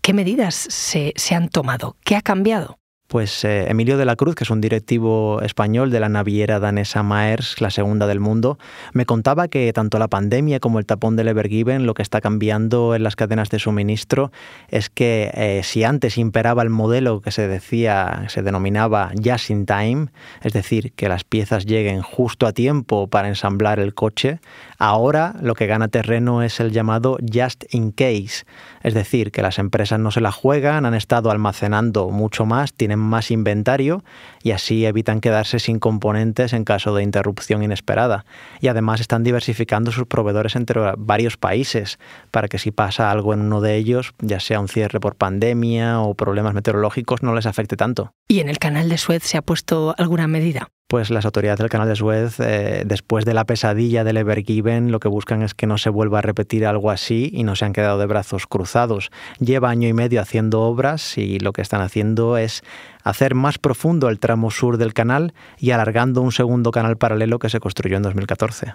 ¿qué 0.01 0.13
medidas 0.13 0.53
se, 0.55 1.13
se 1.15 1.33
han 1.33 1.50
tomado? 1.50 1.97
¿Qué 2.05 2.15
ha 2.15 2.21
cambiado? 2.21 2.77
Pues 3.07 3.45
eh, 3.45 3.69
Emilio 3.69 3.97
de 4.00 4.05
la 4.05 4.15
Cruz, 4.15 4.33
que 4.33 4.45
es 4.45 4.50
un 4.50 4.62
directivo 4.62 5.39
español 5.43 5.91
de 5.91 6.00
la 6.00 6.09
naviera 6.09 6.59
danesa 6.59 7.03
Maers, 7.03 7.62
la 7.62 7.69
segunda 7.69 8.07
del 8.07 8.19
mundo, 8.19 8.57
me 8.93 9.05
contaba 9.05 9.47
que 9.47 9.71
tanto 9.74 10.00
la 10.00 10.07
pandemia 10.07 10.59
como 10.59 10.79
el 10.79 10.88
tapón 10.88 11.15
del 11.15 11.27
Evergiven 11.27 11.85
lo 11.85 11.93
que 11.93 12.01
está 12.01 12.19
cambiando 12.19 12.95
en 12.95 13.03
las 13.03 13.15
cadenas 13.15 13.51
de 13.51 13.59
suministro 13.59 14.31
es 14.69 14.89
que 14.89 15.29
eh, 15.35 15.62
si 15.63 15.83
antes 15.83 16.17
imperaba 16.17 16.63
el 16.63 16.71
modelo 16.71 17.21
que 17.21 17.29
se 17.29 17.47
decía, 17.47 18.25
se 18.27 18.41
denominaba 18.41 19.12
just 19.24 19.51
in 19.51 19.67
time, 19.67 20.07
es 20.41 20.53
decir, 20.53 20.91
que 20.93 21.07
las 21.07 21.24
piezas 21.24 21.67
lleguen 21.67 22.01
justo 22.01 22.47
a 22.47 22.53
tiempo 22.53 23.05
para 23.07 23.27
ensamblar 23.27 23.79
el 23.79 23.93
coche, 23.93 24.39
ahora 24.79 25.35
lo 25.43 25.53
que 25.53 25.67
gana 25.67 25.89
terreno 25.89 26.41
es 26.41 26.59
el 26.59 26.71
llamado 26.71 27.19
just 27.31 27.65
in 27.71 27.91
case, 27.91 28.45
es 28.81 28.95
decir, 28.95 29.31
que 29.31 29.43
las 29.43 29.59
empresas 29.59 30.00
no 30.00 30.09
se 30.09 30.21
la 30.21 30.31
juegan, 30.31 30.88
han 30.88 30.95
estado 30.95 31.29
almacenando 31.29 32.09
mucho 32.09 32.47
más, 32.47 32.74
tienen 32.74 32.94
más 32.99 33.31
inventario 33.31 34.03
y 34.43 34.51
así 34.51 34.85
evitan 34.85 35.21
quedarse 35.21 35.59
sin 35.59 35.79
componentes 35.79 36.53
en 36.53 36.63
caso 36.63 36.95
de 36.95 37.03
interrupción 37.03 37.63
inesperada. 37.63 38.25
Y 38.61 38.67
además 38.67 39.01
están 39.01 39.23
diversificando 39.23 39.91
sus 39.91 40.07
proveedores 40.07 40.55
entre 40.55 40.81
varios 40.97 41.37
países 41.37 41.99
para 42.31 42.47
que 42.47 42.59
si 42.59 42.71
pasa 42.71 43.11
algo 43.11 43.33
en 43.33 43.41
uno 43.41 43.61
de 43.61 43.75
ellos, 43.75 44.13
ya 44.19 44.39
sea 44.39 44.59
un 44.59 44.67
cierre 44.67 44.99
por 44.99 45.15
pandemia 45.15 45.99
o 46.01 46.13
problemas 46.13 46.53
meteorológicos, 46.53 47.23
no 47.23 47.33
les 47.33 47.45
afecte 47.45 47.77
tanto. 47.77 48.13
¿Y 48.27 48.39
en 48.39 48.49
el 48.49 48.59
canal 48.59 48.89
de 48.89 48.97
Suez 48.97 49.23
se 49.23 49.37
ha 49.37 49.41
puesto 49.41 49.95
alguna 49.97 50.27
medida? 50.27 50.69
pues 50.87 51.09
las 51.09 51.25
autoridades 51.25 51.57
del 51.59 51.69
canal 51.69 51.87
de 51.87 51.95
Suez, 51.95 52.39
eh, 52.39 52.83
después 52.85 53.25
de 53.25 53.33
la 53.33 53.45
pesadilla 53.45 54.03
del 54.03 54.17
Evergiven, 54.17 54.91
lo 54.91 54.99
que 54.99 55.07
buscan 55.07 55.41
es 55.41 55.55
que 55.55 55.65
no 55.65 55.77
se 55.77 55.89
vuelva 55.89 56.19
a 56.19 56.21
repetir 56.21 56.65
algo 56.65 56.91
así 56.91 57.31
y 57.33 57.43
no 57.43 57.55
se 57.55 57.65
han 57.65 57.73
quedado 57.73 57.97
de 57.97 58.05
brazos 58.05 58.45
cruzados. 58.45 59.09
Lleva 59.39 59.69
año 59.69 59.87
y 59.87 59.93
medio 59.93 60.21
haciendo 60.21 60.61
obras 60.61 61.17
y 61.17 61.39
lo 61.39 61.53
que 61.53 61.61
están 61.61 61.81
haciendo 61.81 62.37
es 62.37 62.63
hacer 63.04 63.36
más 63.36 63.58
profundo 63.58 64.10
el 64.10 64.20
tramo 64.20 64.51
sur 64.51 64.77
del 64.77 64.94
canal 64.94 65.34
y 65.58 65.72
alargando 65.72 66.22
un 66.22 66.32
segundo 66.32 66.72
canal 66.72 66.98
paralelo 66.98 67.39
que 67.39 67.50
se 67.50 67.60
construyó 67.60 67.98
en 67.98 68.04
2014. 68.04 68.74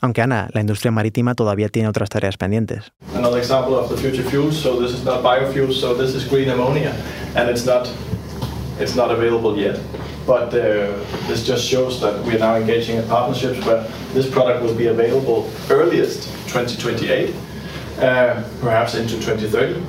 Aunque 0.00 0.22
Ana, 0.22 0.48
la 0.52 0.60
industria 0.60 0.90
marítima 0.90 1.34
todavía 1.34 1.68
tiene 1.68 1.88
otras 1.88 2.08
tareas 2.08 2.36
pendientes. 2.36 2.92
Another 3.14 3.38
example 3.38 3.74
of 3.74 3.88
the 3.88 3.96
future 3.96 4.22
fuels, 4.28 4.56
so 4.56 4.80
this 4.80 4.92
is 4.92 5.04
not 5.04 5.22
biofuels, 5.22 5.80
so 5.80 5.94
this 5.94 6.14
is 6.14 6.28
green 6.28 6.50
ammonia, 6.50 6.92
and 7.36 7.48
it's 7.48 7.64
not, 7.64 7.88
it's 8.80 8.96
not 8.96 9.10
available 9.10 9.56
yet. 9.56 9.78
But 10.26 10.52
uh, 10.52 10.92
this 11.28 11.46
just 11.46 11.64
shows 11.64 12.00
that 12.00 12.22
we 12.24 12.34
are 12.34 12.38
now 12.38 12.56
engaging 12.56 12.96
in 12.96 13.06
partnerships 13.08 13.64
where 13.64 13.86
this 14.14 14.28
product 14.28 14.62
will 14.62 14.74
be 14.74 14.88
available 14.88 15.48
earliest 15.70 16.28
2028, 16.48 17.34
uh, 17.98 18.42
perhaps 18.60 18.94
into 18.94 19.14
2030. 19.20 19.80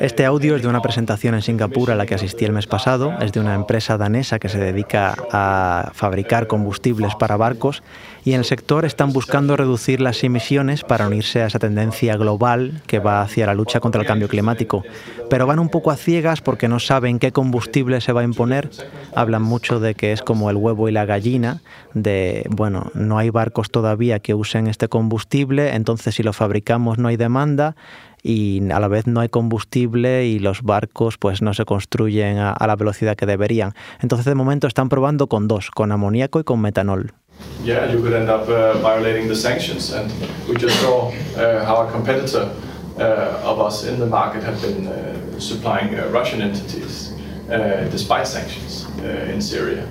Este 0.00 0.24
audio 0.24 0.54
es 0.54 0.62
de 0.62 0.68
una 0.68 0.80
presentación 0.80 1.34
en 1.34 1.42
Singapur 1.42 1.90
a 1.90 1.96
la 1.96 2.06
que 2.06 2.14
asistí 2.14 2.44
el 2.44 2.52
mes 2.52 2.68
pasado. 2.68 3.12
Es 3.20 3.32
de 3.32 3.40
una 3.40 3.56
empresa 3.56 3.98
danesa 3.98 4.38
que 4.38 4.48
se 4.48 4.58
dedica 4.58 5.16
a 5.32 5.90
fabricar 5.92 6.46
combustibles 6.46 7.16
para 7.16 7.36
barcos 7.36 7.82
y 8.24 8.32
en 8.34 8.38
el 8.38 8.44
sector 8.44 8.84
están 8.84 9.12
buscando 9.12 9.56
reducir 9.56 10.00
las 10.00 10.22
emisiones 10.22 10.84
para 10.84 11.08
unirse 11.08 11.42
a 11.42 11.46
esa 11.46 11.58
tendencia 11.58 12.16
global 12.16 12.80
que 12.86 13.00
va 13.00 13.22
hacia 13.22 13.46
la 13.46 13.54
lucha 13.54 13.80
contra 13.80 14.00
el 14.00 14.06
cambio 14.06 14.28
climático. 14.28 14.84
Pero 15.30 15.46
van 15.48 15.58
un 15.58 15.68
poco 15.68 15.90
a 15.90 15.96
ciegas 15.96 16.42
porque 16.42 16.68
no 16.68 16.78
saben 16.78 17.18
qué 17.18 17.32
combustible 17.32 18.00
se 18.00 18.12
va 18.12 18.20
a 18.20 18.24
imponer. 18.24 18.70
Hablan 19.16 19.42
mucho 19.42 19.80
de 19.80 19.96
que 19.96 20.12
es 20.12 20.22
como 20.22 20.48
el 20.48 20.56
huevo 20.56 20.88
y 20.88 20.92
la 20.92 21.06
gallina, 21.06 21.60
de, 21.94 22.46
bueno, 22.50 22.92
no 22.94 23.18
hay 23.18 23.30
barcos 23.30 23.70
todavía 23.70 24.20
que 24.20 24.34
usen 24.34 24.68
este 24.68 24.86
combustible, 24.86 25.74
entonces 25.74 26.14
si 26.14 26.22
lo 26.22 26.32
fabricamos 26.32 26.98
no 26.98 27.08
hay 27.08 27.16
demanda 27.16 27.74
y 28.28 28.60
a 28.70 28.78
la 28.78 28.88
vez 28.88 29.06
no 29.06 29.20
hay 29.20 29.30
combustible 29.30 30.26
y 30.26 30.38
los 30.38 30.62
barcos 30.62 31.16
pues 31.16 31.40
no 31.40 31.54
se 31.54 31.64
construyen 31.64 32.36
a, 32.36 32.52
a 32.52 32.66
la 32.66 32.76
velocidad 32.76 33.16
que 33.16 33.24
deberían. 33.24 33.72
Entonces 34.00 34.26
de 34.26 34.34
momento 34.34 34.66
están 34.66 34.90
probando 34.90 35.28
con 35.28 35.48
dos, 35.48 35.70
con 35.70 35.92
amoníaco 35.92 36.38
y 36.38 36.44
con 36.44 36.60
metanol. 36.60 37.14
Yeah, 37.64 37.90
you 37.90 38.00
could 38.02 38.12
end 38.12 38.28
up 38.28 38.48
uh, 38.48 38.78
violating 38.82 39.28
the 39.28 39.34
sanctions, 39.34 39.92
and 39.92 40.12
we 40.48 40.56
just 40.56 40.78
saw 40.80 41.12
uh, 41.36 41.64
how 41.64 41.86
a 41.86 41.90
competitor 41.90 42.50
uh, 42.98 43.48
of 43.48 43.60
us 43.60 43.84
in 43.84 43.98
the 43.98 44.06
market 44.06 44.42
had 44.42 44.60
been 44.60 44.88
uh, 44.88 45.38
supplying 45.38 45.94
uh, 45.94 46.10
Russian 46.12 46.42
entities 46.42 47.14
uh, 47.48 47.88
despite 47.90 48.26
sanctions 48.26 48.86
in 49.32 49.40
Syria. 49.40 49.86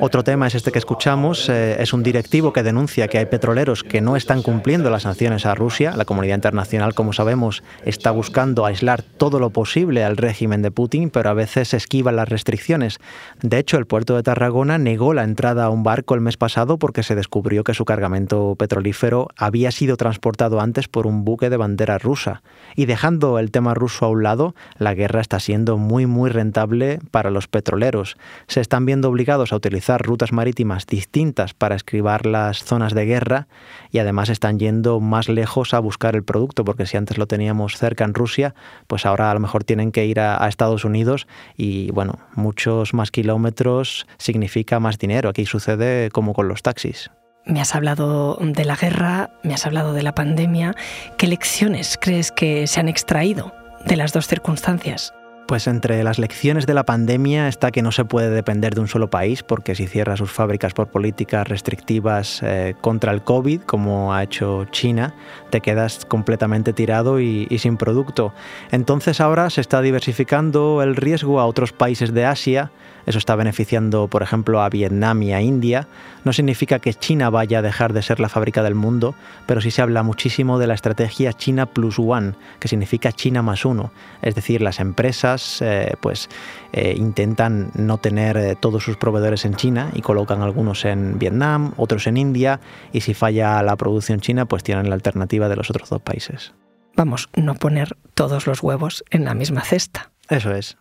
Otro 0.00 0.22
tema 0.22 0.46
es 0.46 0.54
este 0.54 0.70
que 0.70 0.78
escuchamos. 0.78 1.48
Eh, 1.48 1.76
es 1.80 1.92
un 1.92 2.04
directivo 2.04 2.52
que 2.52 2.62
denuncia 2.62 3.08
que 3.08 3.18
hay 3.18 3.26
petroleros 3.26 3.82
que 3.82 4.00
no 4.00 4.14
están 4.14 4.42
cumpliendo 4.42 4.90
las 4.90 5.02
sanciones 5.02 5.44
a 5.44 5.56
Rusia. 5.56 5.96
La 5.96 6.04
comunidad 6.04 6.36
internacional, 6.36 6.94
como 6.94 7.12
sabemos, 7.12 7.64
está 7.84 8.12
buscando 8.12 8.64
aislar 8.64 9.02
todo 9.02 9.40
lo 9.40 9.50
posible 9.50 10.04
al 10.04 10.16
régimen 10.16 10.62
de 10.62 10.70
Putin, 10.70 11.10
pero 11.10 11.30
a 11.30 11.34
veces 11.34 11.74
esquiva 11.74 12.12
las 12.12 12.28
restricciones. 12.28 12.98
De 13.42 13.58
hecho, 13.58 13.76
el 13.76 13.86
puerto 13.86 14.14
de 14.14 14.22
Tarragona 14.22 14.78
negó 14.78 15.14
la 15.14 15.24
entrada 15.24 15.64
a 15.64 15.70
un 15.70 15.82
barco 15.82 16.14
el 16.14 16.20
mes 16.20 16.36
pasado 16.36 16.78
porque 16.78 17.02
se 17.02 17.16
descubrió 17.16 17.64
que 17.64 17.74
su 17.74 17.84
cargamento 17.84 18.54
petrolífero 18.56 19.28
había 19.36 19.72
sido 19.72 19.96
transportado 19.96 20.60
antes 20.60 20.86
por 20.86 21.08
un 21.08 21.24
buque 21.24 21.50
de 21.50 21.56
bandera 21.56 21.98
rusa. 21.98 22.42
Y 22.76 22.86
dejando 22.86 23.40
el 23.40 23.50
tema 23.50 23.74
ruso 23.74 24.06
a 24.06 24.10
un 24.10 24.22
lado, 24.22 24.54
la 24.78 24.94
guerra 24.94 25.20
está 25.20 25.40
siendo 25.40 25.76
muy, 25.76 26.06
muy 26.06 26.30
rentable 26.30 27.00
para 27.10 27.30
los 27.30 27.48
petroleros. 27.48 28.16
Se 28.46 28.60
están 28.60 28.86
viendo 28.86 29.08
obligados 29.08 29.52
a 29.52 29.56
utilizar 29.56 29.71
utilizar 29.72 30.02
rutas 30.02 30.32
marítimas 30.32 30.84
distintas 30.84 31.54
para 31.54 31.76
escribar 31.76 32.26
las 32.26 32.62
zonas 32.62 32.92
de 32.92 33.06
guerra 33.06 33.48
y 33.90 34.00
además 34.00 34.28
están 34.28 34.58
yendo 34.58 35.00
más 35.00 35.30
lejos 35.30 35.72
a 35.72 35.78
buscar 35.78 36.14
el 36.14 36.24
producto, 36.24 36.62
porque 36.62 36.84
si 36.84 36.98
antes 36.98 37.16
lo 37.16 37.26
teníamos 37.26 37.78
cerca 37.78 38.04
en 38.04 38.12
Rusia, 38.12 38.54
pues 38.86 39.06
ahora 39.06 39.30
a 39.30 39.34
lo 39.34 39.40
mejor 39.40 39.64
tienen 39.64 39.90
que 39.90 40.04
ir 40.04 40.20
a, 40.20 40.44
a 40.44 40.48
Estados 40.48 40.84
Unidos 40.84 41.26
y 41.56 41.90
bueno, 41.92 42.18
muchos 42.34 42.92
más 42.92 43.10
kilómetros 43.10 44.06
significa 44.18 44.78
más 44.78 44.98
dinero. 44.98 45.30
Aquí 45.30 45.46
sucede 45.46 46.10
como 46.10 46.34
con 46.34 46.48
los 46.48 46.62
taxis. 46.62 47.10
Me 47.46 47.62
has 47.62 47.74
hablado 47.74 48.36
de 48.42 48.66
la 48.66 48.76
guerra, 48.76 49.30
me 49.42 49.54
has 49.54 49.64
hablado 49.64 49.94
de 49.94 50.02
la 50.02 50.14
pandemia. 50.14 50.74
¿Qué 51.16 51.26
lecciones 51.26 51.98
crees 51.98 52.30
que 52.30 52.66
se 52.66 52.78
han 52.78 52.90
extraído 52.90 53.54
de 53.86 53.96
las 53.96 54.12
dos 54.12 54.28
circunstancias? 54.28 55.14
Pues 55.46 55.66
entre 55.66 56.02
las 56.02 56.18
lecciones 56.18 56.66
de 56.66 56.72
la 56.72 56.84
pandemia 56.84 57.48
está 57.48 57.70
que 57.70 57.82
no 57.82 57.92
se 57.92 58.04
puede 58.04 58.30
depender 58.30 58.74
de 58.74 58.80
un 58.80 58.88
solo 58.88 59.10
país, 59.10 59.42
porque 59.42 59.74
si 59.74 59.86
cierra 59.86 60.16
sus 60.16 60.30
fábricas 60.30 60.72
por 60.72 60.88
políticas 60.88 61.46
restrictivas 61.46 62.42
eh, 62.42 62.74
contra 62.80 63.12
el 63.12 63.22
COVID, 63.22 63.62
como 63.62 64.14
ha 64.14 64.22
hecho 64.22 64.64
China, 64.70 65.14
te 65.50 65.60
quedas 65.60 66.06
completamente 66.06 66.72
tirado 66.72 67.20
y, 67.20 67.46
y 67.50 67.58
sin 67.58 67.76
producto. 67.76 68.32
Entonces 68.70 69.20
ahora 69.20 69.50
se 69.50 69.60
está 69.60 69.82
diversificando 69.82 70.82
el 70.82 70.96
riesgo 70.96 71.38
a 71.38 71.46
otros 71.46 71.72
países 71.72 72.14
de 72.14 72.24
Asia, 72.24 72.70
eso 73.06 73.18
está 73.18 73.36
beneficiando, 73.36 74.08
por 74.08 74.22
ejemplo, 74.22 74.62
a 74.62 74.68
Vietnam 74.68 75.22
y 75.22 75.32
a 75.32 75.40
India. 75.40 75.88
No 76.24 76.32
significa 76.32 76.78
que 76.78 76.94
China 76.94 77.30
vaya 77.30 77.58
a 77.58 77.62
dejar 77.62 77.92
de 77.92 78.02
ser 78.02 78.20
la 78.20 78.28
fábrica 78.28 78.62
del 78.62 78.74
mundo, 78.74 79.14
pero 79.46 79.60
sí 79.60 79.70
se 79.70 79.82
habla 79.82 80.02
muchísimo 80.02 80.58
de 80.58 80.66
la 80.66 80.74
estrategia 80.74 81.32
China 81.32 81.66
Plus 81.66 81.98
One, 81.98 82.34
que 82.60 82.68
significa 82.68 83.12
China 83.12 83.42
más 83.42 83.64
uno. 83.64 83.92
Es 84.22 84.34
decir, 84.34 84.62
las 84.62 84.80
empresas 84.80 85.60
eh, 85.62 85.94
pues 86.00 86.28
eh, 86.72 86.94
intentan 86.96 87.70
no 87.74 87.98
tener 87.98 88.36
eh, 88.36 88.56
todos 88.58 88.84
sus 88.84 88.96
proveedores 88.96 89.44
en 89.44 89.54
China 89.54 89.90
y 89.94 90.02
colocan 90.02 90.42
algunos 90.42 90.84
en 90.84 91.18
Vietnam, 91.18 91.72
otros 91.76 92.06
en 92.06 92.16
India, 92.16 92.60
y 92.92 93.00
si 93.00 93.14
falla 93.14 93.62
la 93.62 93.76
producción 93.76 94.20
china, 94.20 94.46
pues 94.46 94.62
tienen 94.62 94.88
la 94.88 94.94
alternativa 94.94 95.48
de 95.48 95.56
los 95.56 95.70
otros 95.70 95.90
dos 95.90 96.02
países. 96.02 96.52
Vamos, 96.96 97.30
no 97.34 97.54
poner 97.54 97.96
todos 98.14 98.46
los 98.46 98.62
huevos 98.62 99.04
en 99.10 99.24
la 99.24 99.34
misma 99.34 99.62
cesta. 99.62 100.10
Eso 100.28 100.54
es. 100.54 100.76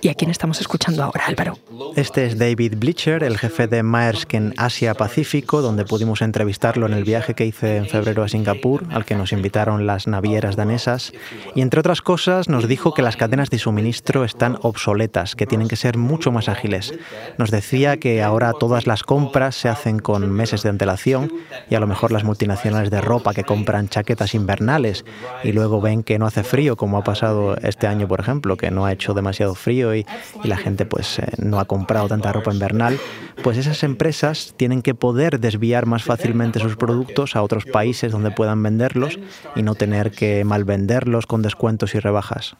¿Y 0.00 0.08
a 0.08 0.14
quién 0.14 0.30
estamos 0.30 0.60
escuchando 0.60 1.02
ahora, 1.02 1.26
Álvaro? 1.26 1.58
Este 1.96 2.26
es 2.26 2.38
David 2.38 2.74
Bleacher, 2.76 3.22
el 3.22 3.38
jefe 3.38 3.66
de 3.66 3.82
Maersk 3.82 4.34
en 4.34 4.54
Asia 4.56 4.94
Pacífico, 4.94 5.62
donde 5.62 5.84
pudimos 5.84 6.22
entrevistarlo 6.22 6.86
en 6.86 6.94
el 6.94 7.04
viaje 7.04 7.34
que 7.34 7.46
hice 7.46 7.76
en 7.76 7.86
febrero 7.86 8.22
a 8.22 8.28
Singapur, 8.28 8.84
al 8.90 9.04
que 9.04 9.14
nos 9.14 9.32
invitaron 9.32 9.86
las 9.86 10.06
navieras 10.06 10.56
danesas. 10.56 11.12
Y 11.54 11.60
entre 11.60 11.80
otras 11.80 12.02
cosas, 12.02 12.48
nos 12.48 12.68
dijo 12.68 12.92
que 12.92 13.02
las 13.02 13.16
cadenas 13.16 13.50
de 13.50 13.58
suministro 13.58 14.24
están 14.24 14.58
obsoletas, 14.62 15.36
que 15.36 15.46
tienen 15.46 15.68
que 15.68 15.76
ser 15.76 15.96
mucho 15.96 16.32
más 16.32 16.48
ágiles. 16.48 16.94
Nos 17.38 17.50
decía 17.50 17.98
que 17.98 18.22
ahora 18.22 18.52
todas 18.52 18.86
las 18.86 19.02
compras 19.02 19.54
se 19.54 19.68
hacen 19.68 19.98
con 19.98 20.30
meses 20.30 20.62
de 20.62 20.70
antelación 20.70 21.32
y 21.70 21.74
a 21.74 21.80
lo 21.80 21.86
mejor 21.86 22.12
las 22.12 22.24
multinacionales 22.24 22.90
de 22.90 23.00
ropa 23.00 23.34
que 23.34 23.44
compran 23.44 23.88
chaquetas 23.88 24.34
invernales 24.34 25.04
y 25.42 25.52
luego 25.52 25.80
ven 25.80 26.02
que 26.02 26.18
no 26.18 26.26
hace 26.26 26.42
frío, 26.42 26.76
como 26.76 26.98
ha 26.98 27.04
pasado 27.04 27.56
este 27.56 27.86
año, 27.86 28.08
por 28.08 28.20
ejemplo, 28.20 28.56
que 28.56 28.70
no 28.70 28.86
ha 28.86 28.92
hecho 28.92 29.14
demasiado 29.14 29.54
frío 29.54 29.94
y, 29.94 30.06
la 30.42 30.56
gente 30.56 30.84
pues 30.84 31.18
eh, 31.18 31.26
no 31.38 31.58
ha 31.58 31.64
comprado 31.64 32.08
tanta 32.08 32.32
ropa 32.32 32.52
invernal, 32.52 32.98
pues 33.42 33.56
esas 33.56 33.82
empresas 33.82 34.54
tienen 34.56 34.82
que 34.82 34.94
poder 34.94 35.40
desviar 35.40 35.86
más 35.86 36.04
fácilmente 36.04 36.60
sus 36.60 36.76
productos 36.76 37.36
a 37.36 37.42
otros 37.42 37.64
países 37.64 38.12
donde 38.12 38.30
puedan 38.30 38.62
venderlos 38.62 39.18
y 39.56 39.62
no 39.62 39.74
tener 39.74 40.10
que 40.10 40.44
malvenderlos 40.44 41.26
con 41.26 41.42
descuentos 41.42 41.94
y 41.94 41.98
rebajas. 41.98 42.56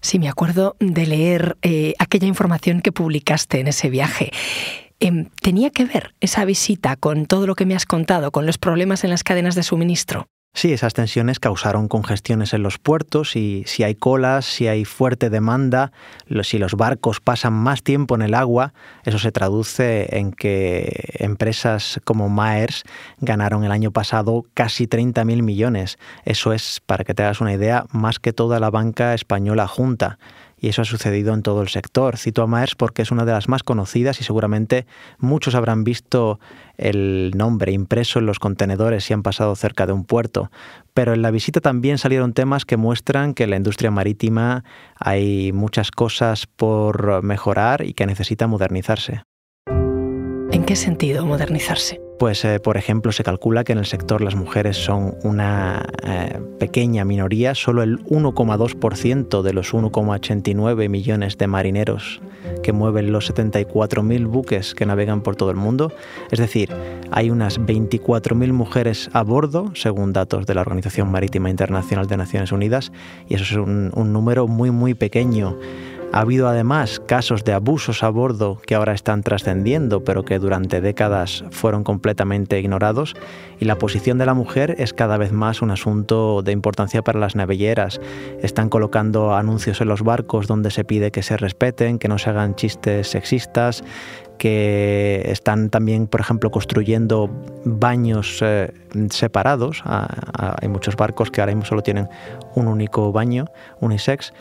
Sí, 0.00 0.18
me 0.18 0.28
acuerdo 0.28 0.76
de 0.80 1.06
leer 1.06 1.56
eh, 1.62 1.94
aquella 1.98 2.26
información 2.26 2.80
que 2.80 2.90
publicaste 2.90 3.60
en 3.60 3.68
ese 3.68 3.88
viaje. 3.88 4.32
Em, 4.98 5.28
¿Tenía 5.40 5.70
que 5.70 5.84
ver 5.84 6.14
esa 6.20 6.44
visita 6.44 6.96
con 6.96 7.26
todo 7.26 7.46
lo 7.46 7.54
que 7.54 7.66
me 7.66 7.74
has 7.74 7.86
contado, 7.86 8.30
con 8.30 8.44
los 8.44 8.58
problemas 8.58 9.04
en 9.04 9.10
las 9.10 9.24
cadenas 9.24 9.54
de 9.54 9.62
suministro? 9.62 10.26
Sí, 10.54 10.70
esas 10.74 10.92
tensiones 10.92 11.40
causaron 11.40 11.88
congestiones 11.88 12.52
en 12.52 12.62
los 12.62 12.78
puertos 12.78 13.36
y 13.36 13.64
si 13.66 13.84
hay 13.84 13.94
colas, 13.94 14.44
si 14.44 14.68
hay 14.68 14.84
fuerte 14.84 15.30
demanda, 15.30 15.92
si 16.42 16.58
los 16.58 16.74
barcos 16.74 17.20
pasan 17.20 17.54
más 17.54 17.82
tiempo 17.82 18.14
en 18.14 18.22
el 18.22 18.34
agua, 18.34 18.74
eso 19.04 19.18
se 19.18 19.32
traduce 19.32 20.18
en 20.18 20.30
que 20.30 21.14
empresas 21.14 22.00
como 22.04 22.28
Maers 22.28 22.84
ganaron 23.18 23.64
el 23.64 23.72
año 23.72 23.92
pasado 23.92 24.44
casi 24.52 24.86
30.000 24.86 25.42
millones. 25.42 25.98
Eso 26.26 26.52
es, 26.52 26.80
para 26.84 27.04
que 27.04 27.14
te 27.14 27.22
hagas 27.22 27.40
una 27.40 27.54
idea, 27.54 27.86
más 27.90 28.18
que 28.18 28.34
toda 28.34 28.60
la 28.60 28.68
banca 28.68 29.14
española 29.14 29.66
junta 29.66 30.18
y 30.62 30.68
eso 30.68 30.80
ha 30.80 30.84
sucedido 30.86 31.34
en 31.34 31.42
todo 31.42 31.60
el 31.60 31.68
sector. 31.68 32.16
Cito 32.16 32.40
a 32.42 32.46
Maers 32.46 32.76
porque 32.76 33.02
es 33.02 33.10
una 33.10 33.24
de 33.24 33.32
las 33.32 33.48
más 33.48 33.64
conocidas 33.64 34.20
y 34.20 34.24
seguramente 34.24 34.86
muchos 35.18 35.56
habrán 35.56 35.82
visto 35.82 36.38
el 36.78 37.32
nombre 37.34 37.72
impreso 37.72 38.20
en 38.20 38.26
los 38.26 38.38
contenedores 38.38 39.04
si 39.04 39.12
han 39.12 39.24
pasado 39.24 39.56
cerca 39.56 39.86
de 39.86 39.92
un 39.92 40.04
puerto. 40.04 40.52
Pero 40.94 41.12
en 41.14 41.20
la 41.20 41.32
visita 41.32 41.60
también 41.60 41.98
salieron 41.98 42.32
temas 42.32 42.64
que 42.64 42.76
muestran 42.76 43.34
que 43.34 43.44
en 43.44 43.50
la 43.50 43.56
industria 43.56 43.90
marítima 43.90 44.62
hay 44.94 45.52
muchas 45.52 45.90
cosas 45.90 46.46
por 46.46 47.24
mejorar 47.24 47.84
y 47.84 47.94
que 47.94 48.06
necesita 48.06 48.46
modernizarse. 48.46 49.24
¿En 50.52 50.64
qué 50.64 50.76
sentido 50.76 51.26
modernizarse? 51.26 52.00
Pues, 52.22 52.44
eh, 52.44 52.60
por 52.60 52.76
ejemplo, 52.76 53.10
se 53.10 53.24
calcula 53.24 53.64
que 53.64 53.72
en 53.72 53.78
el 53.78 53.84
sector 53.84 54.20
las 54.20 54.36
mujeres 54.36 54.76
son 54.76 55.16
una 55.24 55.84
eh, 56.04 56.38
pequeña 56.60 57.04
minoría, 57.04 57.56
solo 57.56 57.82
el 57.82 57.98
1,2% 58.04 59.42
de 59.42 59.52
los 59.52 59.74
1,89 59.74 60.88
millones 60.88 61.36
de 61.36 61.48
marineros 61.48 62.20
que 62.62 62.72
mueven 62.72 63.10
los 63.10 63.34
74.000 63.34 64.28
buques 64.28 64.76
que 64.76 64.86
navegan 64.86 65.22
por 65.22 65.34
todo 65.34 65.50
el 65.50 65.56
mundo. 65.56 65.92
Es 66.30 66.38
decir, 66.38 66.72
hay 67.10 67.28
unas 67.28 67.58
24.000 67.58 68.52
mujeres 68.52 69.10
a 69.12 69.24
bordo, 69.24 69.72
según 69.74 70.12
datos 70.12 70.46
de 70.46 70.54
la 70.54 70.60
Organización 70.60 71.10
Marítima 71.10 71.50
Internacional 71.50 72.06
de 72.06 72.18
Naciones 72.18 72.52
Unidas, 72.52 72.92
y 73.28 73.34
eso 73.34 73.42
es 73.42 73.52
un, 73.54 73.90
un 73.96 74.12
número 74.12 74.46
muy, 74.46 74.70
muy 74.70 74.94
pequeño. 74.94 75.58
Ha 76.12 76.20
habido 76.20 76.46
además 76.46 77.00
casos 77.00 77.42
de 77.42 77.54
abusos 77.54 78.02
a 78.02 78.10
bordo 78.10 78.60
que 78.66 78.74
ahora 78.74 78.92
están 78.92 79.22
trascendiendo, 79.22 80.04
pero 80.04 80.24
que 80.24 80.38
durante 80.38 80.82
décadas 80.82 81.42
fueron 81.50 81.84
completamente 81.84 82.60
ignorados, 82.60 83.14
y 83.58 83.64
la 83.64 83.78
posición 83.78 84.18
de 84.18 84.26
la 84.26 84.34
mujer 84.34 84.74
es 84.78 84.92
cada 84.92 85.16
vez 85.16 85.32
más 85.32 85.62
un 85.62 85.70
asunto 85.70 86.42
de 86.42 86.52
importancia 86.52 87.00
para 87.00 87.18
las 87.18 87.34
navelleras. 87.34 87.98
Están 88.42 88.68
colocando 88.68 89.34
anuncios 89.34 89.80
en 89.80 89.88
los 89.88 90.02
barcos 90.02 90.46
donde 90.46 90.70
se 90.70 90.84
pide 90.84 91.12
que 91.12 91.22
se 91.22 91.38
respeten, 91.38 91.98
que 91.98 92.08
no 92.08 92.18
se 92.18 92.28
hagan 92.28 92.56
chistes 92.56 93.08
sexistas, 93.08 93.82
que 94.42 95.22
están 95.26 95.70
también, 95.70 96.08
por 96.08 96.20
ejemplo, 96.20 96.50
construyendo 96.50 97.30
baños 97.64 98.40
eh, 98.42 98.74
separados. 99.10 99.82
hay 99.84 100.68
muchos 100.68 100.96
barcos 100.96 101.30
que 101.30 101.40
ahora 101.40 101.54
mismo 101.54 101.64
solo 101.64 101.82
tienen 101.82 102.08
un 102.56 102.66
único 102.66 103.12
baño, 103.12 103.46
unisex, 103.80 104.32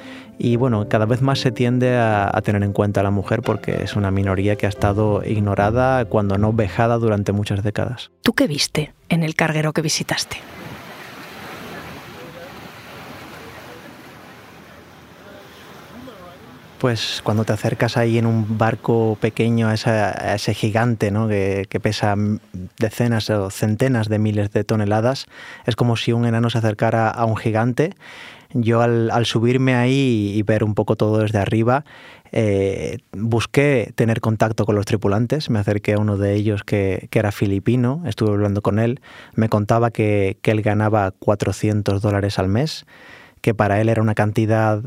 y 0.43 0.55
bueno, 0.55 0.89
cada 0.89 1.05
vez 1.05 1.21
más 1.21 1.39
se 1.39 1.51
tiende 1.51 1.95
a, 1.97 2.27
a, 2.33 2.41
tener 2.41 2.63
en 2.63 2.73
cuenta 2.73 3.01
a 3.01 3.03
la 3.03 3.11
mujer 3.11 3.43
porque 3.43 3.83
es 3.83 3.95
una 3.95 4.09
minoría 4.09 4.55
que 4.55 4.65
ha 4.65 4.69
estado 4.69 5.21
ignorada, 5.23 6.05
cuando 6.05 6.39
no 6.39 6.51
vejada 6.51 6.97
durante 6.97 7.31
muchas 7.31 7.61
décadas. 7.61 8.09
¿Tú 8.23 8.33
qué 8.33 8.47
viste 8.47 8.91
en 9.09 9.21
el 9.21 9.35
carguero 9.35 9.71
que 9.71 9.83
visitaste? 9.83 10.37
pues 16.81 17.21
cuando 17.23 17.45
te 17.45 17.53
acercas 17.53 17.95
ahí 17.95 18.17
en 18.17 18.25
un 18.25 18.57
barco 18.57 19.15
pequeño 19.21 19.67
a, 19.67 19.75
ese 19.75 20.53
gigante 20.55 21.11
¿no? 21.11 21.27
que, 21.27 21.79
pesa 21.79 22.15
decenas 22.79 23.29
o 23.29 23.51
centenas 23.51 24.09
de 24.09 24.17
miles 24.17 24.51
de 24.51 24.63
toneladas, 24.63 25.27
es 25.67 25.75
como 25.75 25.95
si 25.95 26.11
un 26.11 26.25
enano 26.25 26.49
se 26.49 26.57
acercara 26.57 27.07
a 27.07 27.25
un 27.25 27.37
gigante. 27.37 27.93
Yo 28.53 28.81
al, 28.81 29.25
subirme 29.25 29.75
ahí 29.75 30.33
y 30.35 30.43
ver 30.43 30.63
un 30.63 30.75
poco 30.75 30.95
todo 30.95 31.19
desde 31.19 31.39
arriba, 31.39 31.85
eh, 32.31 32.99
busqué 33.11 33.91
tener 33.95 34.21
contacto 34.21 34.65
con 34.65 34.75
los 34.75 34.85
tripulantes, 34.85 35.49
me 35.49 35.59
acerqué 35.59 35.93
a 35.93 35.99
uno 35.99 36.17
de 36.17 36.35
ellos 36.35 36.63
que, 36.63 37.09
era 37.11 37.31
filipino, 37.31 38.03
estuve 38.05 38.31
hablando 38.31 38.61
con 38.61 38.79
él, 38.79 39.01
me 39.35 39.49
contaba 39.49 39.91
que, 39.91 40.37
que 40.41 40.51
él 40.51 40.61
ganaba 40.61 41.11
400 41.11 42.01
dólares 42.01 42.39
al 42.39 42.47
mes, 42.47 42.85
que 43.41 43.53
para 43.53 43.81
él 43.81 43.89
era 43.89 44.01
una 44.01 44.15
cantidad 44.15 44.81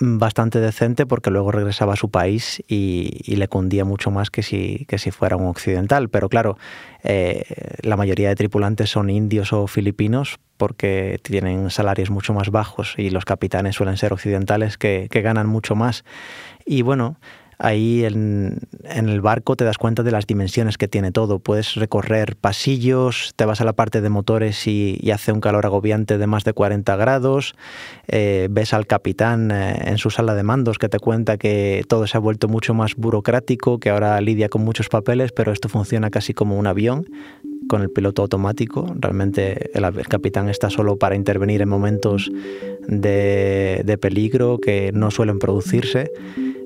bastante 0.00 0.60
decente 0.60 1.06
porque 1.06 1.30
luego 1.30 1.52
regresaba 1.52 1.92
a 1.92 1.96
su 1.96 2.10
país 2.10 2.62
y, 2.66 3.34
le 3.36 3.48
cundía 3.48 3.84
mucho 3.84 4.10
más 4.10 4.30
que 4.30 4.42
si, 4.42 4.86
que 4.86 4.98
si 4.98 5.10
fuera 5.10 5.36
un 5.36 5.46
occidental. 5.46 6.08
Pero 6.08 6.28
claro, 6.28 6.58
eh, 7.04 7.44
la 7.82 7.96
mayoría 7.96 8.28
de 8.28 8.36
tripulantes 8.36 8.90
son 8.90 9.10
indios 9.10 9.52
o 9.52 9.66
filipinos 9.66 10.38
porque 10.60 11.18
tienen 11.22 11.70
salarios 11.70 12.10
mucho 12.10 12.34
más 12.34 12.50
bajos 12.50 12.92
y 12.98 13.08
los 13.08 13.24
capitanes 13.24 13.76
suelen 13.76 13.96
ser 13.96 14.12
occidentales 14.12 14.76
que, 14.76 15.08
ganan 15.10 15.46
mucho 15.46 15.74
más. 15.74 16.04
Y 16.66 16.82
bueno, 16.82 17.16
ahí 17.56 18.04
en, 18.04 18.58
el 18.84 19.22
barco 19.22 19.56
te 19.56 19.64
das 19.64 19.78
cuenta 19.78 20.02
de 20.02 20.10
las 20.10 20.26
dimensiones 20.26 20.76
que 20.76 20.86
tiene 20.86 21.12
todo. 21.12 21.38
Puedes 21.38 21.76
recorrer 21.76 22.36
pasillos, 22.36 23.32
te 23.36 23.46
vas 23.46 23.62
a 23.62 23.64
la 23.64 23.72
parte 23.72 24.02
de 24.02 24.10
motores 24.10 24.66
y, 24.66 25.10
hace 25.10 25.32
un 25.32 25.40
calor 25.40 25.64
agobiante 25.64 26.18
de 26.18 26.26
más 26.26 26.44
de 26.44 26.52
40 26.52 26.94
grados. 26.96 27.54
Eh, 28.06 28.48
ves 28.50 28.74
al 28.74 28.86
capitán 28.86 29.50
eh, 29.50 29.80
en 29.86 29.96
su 29.96 30.10
sala 30.10 30.34
de 30.34 30.42
mandos 30.42 30.76
que 30.76 30.90
te 30.90 30.98
cuenta 30.98 31.38
que 31.38 31.86
todo 31.88 32.06
se 32.06 32.18
ha 32.18 32.20
vuelto 32.20 32.48
mucho 32.48 32.74
más 32.74 32.96
burocrático, 32.96 33.78
que 33.80 33.88
ahora 33.88 34.20
lidia 34.20 34.50
con 34.50 34.62
muchos 34.62 34.90
papeles, 34.90 35.32
pero 35.32 35.52
esto 35.52 35.70
funciona 35.70 36.10
casi 36.10 36.34
como 36.34 36.58
un 36.58 36.66
avión 36.66 37.06
con 37.68 37.82
el 37.82 37.90
piloto 37.90 38.22
automático. 38.22 38.86
Realmente 38.98 39.70
el, 39.74 39.84
capitán 40.08 40.48
está 40.48 40.70
solo 40.70 40.96
para 40.96 41.16
intervenir 41.16 41.62
en 41.62 41.68
momentos 41.68 42.30
de, 42.88 43.82
de 43.84 43.98
peligro 43.98 44.58
que 44.58 44.90
no 44.92 45.10
suelen 45.10 45.38
producirse. 45.38 46.10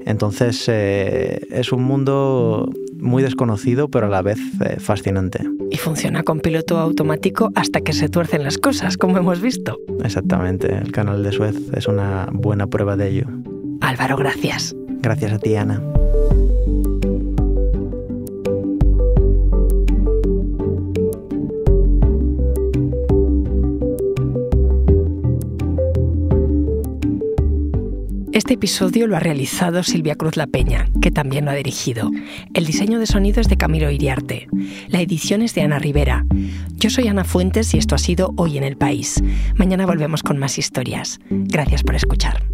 Entonces 0.06 0.64
eh, 0.68 1.46
es 1.50 1.72
un 1.72 1.82
mundo 1.82 2.70
muy 2.98 3.22
desconocido, 3.22 3.88
pero 3.88 4.06
a 4.06 4.10
la 4.10 4.22
vez 4.22 4.38
eh, 4.64 4.78
fascinante. 4.78 5.40
Y 5.70 5.76
funciona 5.76 6.22
con 6.22 6.40
piloto 6.40 6.78
automático 6.78 7.50
hasta 7.54 7.80
que 7.80 7.92
se 7.92 8.08
tuercen 8.08 8.44
las 8.44 8.58
cosas, 8.58 8.96
como 8.96 9.18
hemos 9.18 9.40
visto. 9.40 9.78
Exactamente, 10.02 10.74
el 10.76 10.92
canal 10.92 11.22
de 11.22 11.32
Suez 11.32 11.56
es 11.74 11.88
una 11.88 12.28
buena 12.32 12.66
prueba 12.66 12.96
de 12.96 13.08
ello. 13.08 13.26
Álvaro, 13.80 14.16
gracias. 14.16 14.74
Gracias 15.00 15.32
a 15.32 15.38
ti, 15.38 15.54
Ana. 15.56 15.82
Este 28.44 28.54
episodio 28.56 29.06
lo 29.06 29.16
ha 29.16 29.20
realizado 29.20 29.82
Silvia 29.82 30.16
Cruz 30.16 30.36
La 30.36 30.46
Peña, 30.46 30.86
que 31.00 31.10
también 31.10 31.46
lo 31.46 31.50
ha 31.50 31.54
dirigido. 31.54 32.10
El 32.52 32.66
diseño 32.66 32.98
de 32.98 33.06
sonido 33.06 33.40
es 33.40 33.48
de 33.48 33.56
Camilo 33.56 33.90
Iriarte. 33.90 34.48
La 34.88 35.00
edición 35.00 35.40
es 35.40 35.54
de 35.54 35.62
Ana 35.62 35.78
Rivera. 35.78 36.26
Yo 36.74 36.90
soy 36.90 37.08
Ana 37.08 37.24
Fuentes 37.24 37.72
y 37.72 37.78
esto 37.78 37.94
ha 37.94 37.98
sido 37.98 38.34
Hoy 38.36 38.58
en 38.58 38.64
el 38.64 38.76
País. 38.76 39.24
Mañana 39.56 39.86
volvemos 39.86 40.22
con 40.22 40.36
más 40.36 40.58
historias. 40.58 41.20
Gracias 41.30 41.82
por 41.82 41.94
escuchar. 41.94 42.53